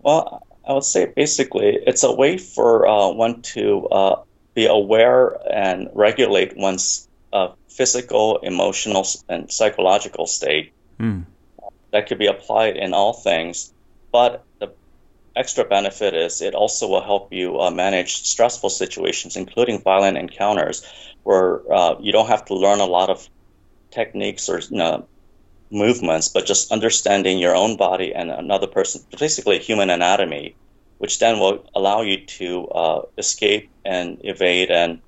[0.00, 4.22] Well, I would say basically it's a way for uh, one to uh,
[4.54, 10.72] be aware and regulate one's uh, physical, emotional, and psychological state.
[10.98, 11.24] Mm.
[11.92, 13.72] That could be applied in all things,
[14.10, 14.72] but the
[15.36, 20.84] extra benefit is it also will help you uh, manage stressful situations, including violent encounters,
[21.22, 23.28] where uh, you don't have to learn a lot of
[23.90, 25.06] techniques or you know,
[25.70, 30.54] movements, but just understanding your own body and another person, basically human anatomy,
[30.98, 35.00] which then will allow you to uh, escape and evade and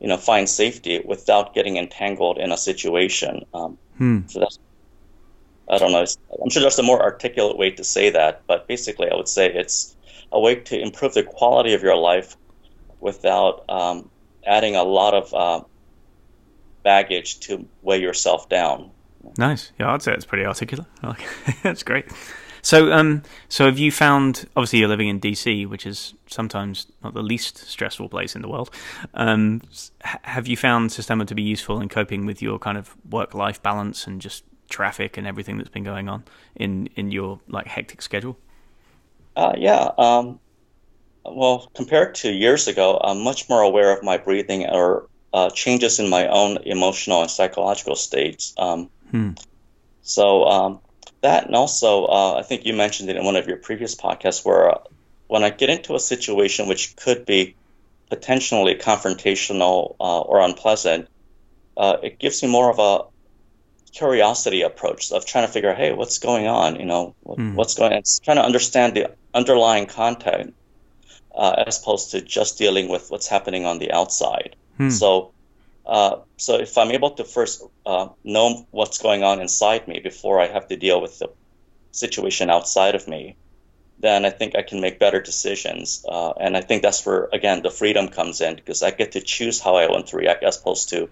[0.00, 3.44] you know find safety without getting entangled in a situation.
[3.54, 4.20] Um, hmm.
[4.26, 4.58] So that's
[5.70, 6.04] I don't know.
[6.42, 9.50] I'm sure there's a more articulate way to say that, but basically, I would say
[9.52, 9.96] it's
[10.32, 12.36] a way to improve the quality of your life
[12.98, 14.10] without um,
[14.44, 15.64] adding a lot of uh,
[16.82, 18.90] baggage to weigh yourself down.
[19.38, 19.70] Nice.
[19.78, 20.88] Yeah, I'd say it's pretty articulate.
[21.62, 22.06] That's great.
[22.62, 24.48] So, um, so have you found?
[24.56, 28.48] Obviously, you're living in DC, which is sometimes not the least stressful place in the
[28.48, 28.70] world.
[29.14, 29.62] Um,
[30.02, 34.06] have you found Systema to be useful in coping with your kind of work-life balance
[34.06, 36.24] and just traffic and everything that's been going on
[36.56, 38.38] in in your like hectic schedule?
[39.36, 39.90] Uh, yeah.
[39.98, 40.40] Um,
[41.24, 45.98] well, compared to years ago, I'm much more aware of my breathing or uh, changes
[45.98, 48.54] in my own emotional and psychological states.
[48.56, 49.30] Um, Hmm.
[50.02, 50.80] So um,
[51.22, 54.44] that, and also, uh, I think you mentioned it in one of your previous podcasts,
[54.44, 54.78] where uh,
[55.26, 57.54] when I get into a situation which could be
[58.08, 61.08] potentially confrontational uh, or unpleasant,
[61.76, 63.04] uh, it gives me more of a
[63.92, 66.76] curiosity approach of trying to figure out, hey, what's going on?
[66.76, 67.54] You know, hmm.
[67.54, 67.98] what's going on?
[67.98, 70.54] It's trying to understand the underlying content
[71.34, 74.56] uh, as opposed to just dealing with what's happening on the outside.
[74.76, 74.90] Hmm.
[74.90, 75.32] So
[75.86, 80.40] uh, so if I'm able to first uh, know what's going on inside me before
[80.40, 81.28] I have to deal with the
[81.90, 83.36] situation outside of me,
[83.98, 86.04] then I think I can make better decisions.
[86.08, 89.20] Uh, and I think that's where again the freedom comes in because I get to
[89.20, 91.08] choose how I want to react as opposed to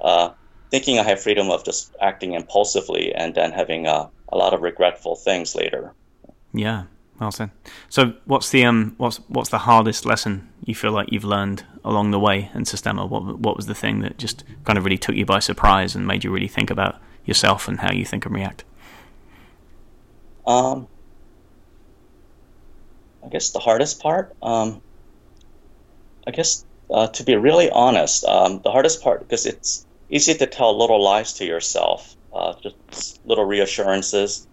[0.00, 0.30] uh,
[0.70, 4.62] thinking I have freedom of just acting impulsively and then having uh, a lot of
[4.62, 5.92] regretful things later.
[6.52, 6.84] Yeah,
[7.18, 7.50] well said.
[7.88, 12.10] So, what's the um, what's what's the hardest lesson you feel like you've learned along
[12.10, 13.06] the way in Systema?
[13.06, 16.06] What what was the thing that just kind of really took you by surprise and
[16.06, 18.64] made you really think about yourself and how you think and react?
[20.46, 20.88] Um,
[23.24, 24.34] I guess the hardest part.
[24.42, 24.80] Um,
[26.26, 30.46] I guess uh, to be really honest, um, the hardest part because it's easy to
[30.46, 34.46] tell little lies to yourself, uh, just little reassurances.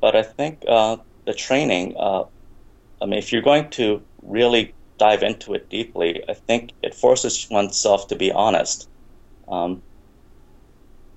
[0.00, 0.96] But I think uh,
[1.26, 2.24] the training, uh,
[3.00, 7.48] I mean, if you're going to really dive into it deeply, I think it forces
[7.50, 8.88] oneself to be honest.
[9.48, 9.82] Um,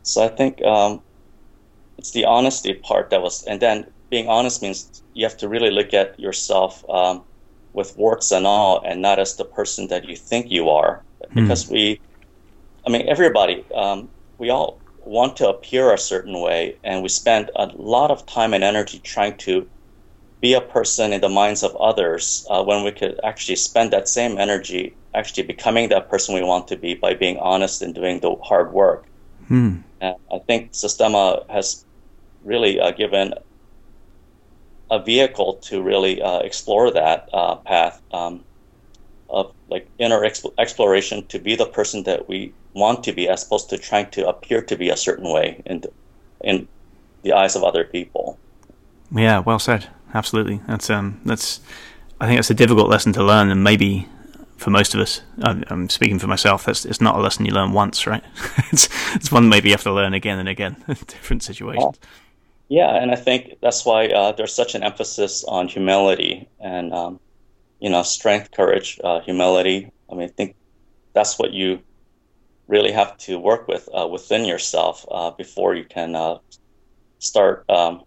[0.03, 1.01] so I think um,
[1.97, 5.71] it's the honesty part that was, and then being honest means you have to really
[5.71, 7.23] look at yourself um,
[7.73, 11.33] with warts and all, and not as the person that you think you are, mm.
[11.35, 11.99] because we,
[12.85, 17.51] I mean, everybody, um, we all want to appear a certain way, and we spend
[17.55, 19.67] a lot of time and energy trying to
[20.41, 24.07] be a person in the minds of others uh, when we could actually spend that
[24.07, 28.19] same energy actually becoming that person we want to be by being honest and doing
[28.19, 29.05] the hard work.
[29.47, 29.77] Hmm.
[30.01, 31.85] And I think Systema has
[32.43, 33.33] really uh, given
[34.91, 38.43] a vehicle to really uh, explore that uh, path um,
[39.29, 43.43] of like inner exp- exploration to be the person that we want to be, as
[43.45, 45.91] opposed to trying to appear to be a certain way in the,
[46.41, 46.67] in
[47.23, 48.37] the eyes of other people.
[49.11, 49.87] Yeah, well said.
[50.13, 50.61] Absolutely.
[50.67, 51.59] That's um, that's.
[52.21, 54.07] I think that's a difficult lesson to learn, and maybe
[54.57, 56.65] for most of us, I'm speaking for myself.
[56.65, 58.23] That's it's not a lesson you learn once, right?
[58.71, 61.99] it's it's one maybe you have to learn again and again in different situations.
[62.69, 67.19] Yeah, and I think that's why uh, there's such an emphasis on humility and um,
[67.85, 69.91] you know strength, courage, uh, humility.
[70.11, 70.55] I mean, I think
[71.13, 71.81] that's what you
[72.67, 76.39] really have to work with uh, within yourself uh, before you can uh,
[77.19, 78.01] start, um,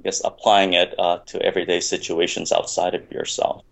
[0.00, 3.62] I guess, applying it uh, to everyday situations outside of yourself.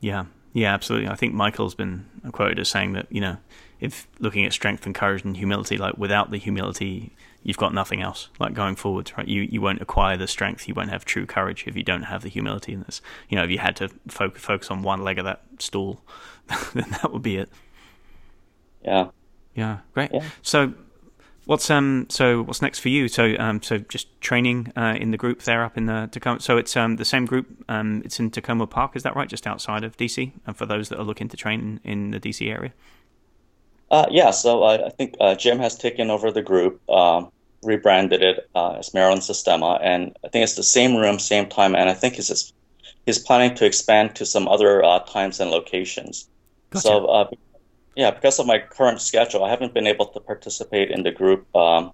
[0.00, 1.08] Yeah, yeah, absolutely.
[1.08, 3.36] I think Michael's been quoted as saying that you know,
[3.78, 7.12] if looking at strength and courage and humility, like without the humility,
[7.42, 8.28] you've got nothing else.
[8.38, 9.26] Like going forward, right?
[9.26, 10.68] You you won't acquire the strength.
[10.68, 13.00] You won't have true courage if you don't have the humility in this.
[13.28, 16.02] You know, if you had to fo- focus on one leg of that stool,
[16.74, 17.50] then that would be it.
[18.84, 19.08] Yeah.
[19.54, 19.78] Yeah.
[19.94, 20.10] Great.
[20.12, 20.24] Yeah.
[20.42, 20.74] So.
[21.46, 23.08] What's um so what's next for you?
[23.08, 26.40] So um so just training uh, in the group there up in the Takoma.
[26.40, 27.48] So it's um the same group.
[27.68, 28.94] Um it's in Takoma Park.
[28.94, 29.28] Is that right?
[29.28, 30.30] Just outside of DC.
[30.46, 32.72] And for those that are looking to train in the DC area.
[33.90, 37.30] Uh, yeah, so uh, I think uh, Jim has taken over the group, um,
[37.62, 41.74] rebranded it uh, as Maryland Systema, and I think it's the same room, same time,
[41.74, 42.52] and I think he's
[43.06, 46.28] he's planning to expand to some other uh, times and locations.
[46.70, 46.82] Gotcha.
[46.82, 47.30] So, uh,
[47.96, 51.44] yeah, because of my current schedule, I haven't been able to participate in the group
[51.56, 51.90] um,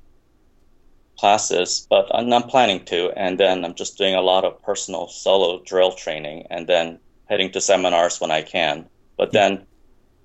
[1.18, 5.08] classes, but I'm, I'm planning to, and then I'm just doing a lot of personal
[5.08, 8.86] solo drill training, and then heading to seminars when I can.
[9.16, 9.48] But yeah.
[9.48, 9.66] then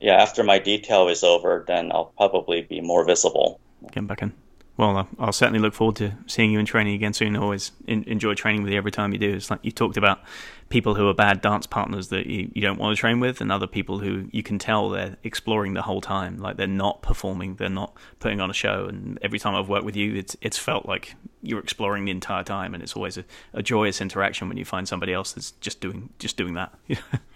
[0.01, 3.59] yeah, after my detail is over, then I'll probably be more visible.
[3.91, 4.33] Get back in.
[4.77, 7.35] Well, uh, I'll certainly look forward to seeing you in training again soon.
[7.35, 9.35] I always enjoy training with you every time you do.
[9.35, 10.21] It's like you talked about
[10.69, 13.51] people who are bad dance partners that you, you don't want to train with, and
[13.51, 16.37] other people who you can tell they're exploring the whole time.
[16.37, 18.87] Like they're not performing, they're not putting on a show.
[18.87, 22.43] And every time I've worked with you, it's it's felt like you're exploring the entire
[22.43, 25.79] time, and it's always a, a joyous interaction when you find somebody else that's just
[25.81, 26.73] doing just doing that.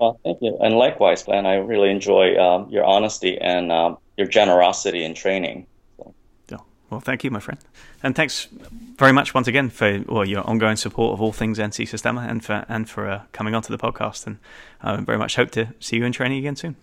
[0.00, 0.56] Well, thank you.
[0.60, 5.66] And likewise, Glenn, I really enjoy um, your honesty and um, your generosity in training.
[5.96, 6.14] So.
[6.50, 6.58] Yeah.
[6.90, 7.58] Well, thank you, my friend.
[8.02, 8.48] And thanks
[8.96, 12.44] very much once again for well, your ongoing support of all things NC Systema and
[12.44, 14.26] for, and for uh, coming onto the podcast.
[14.26, 14.38] And
[14.82, 16.76] I uh, very much hope to see you in training again soon.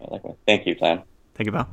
[0.00, 0.36] Likewise.
[0.46, 1.02] Thank you, Glenn.
[1.34, 1.68] Thank you, Val.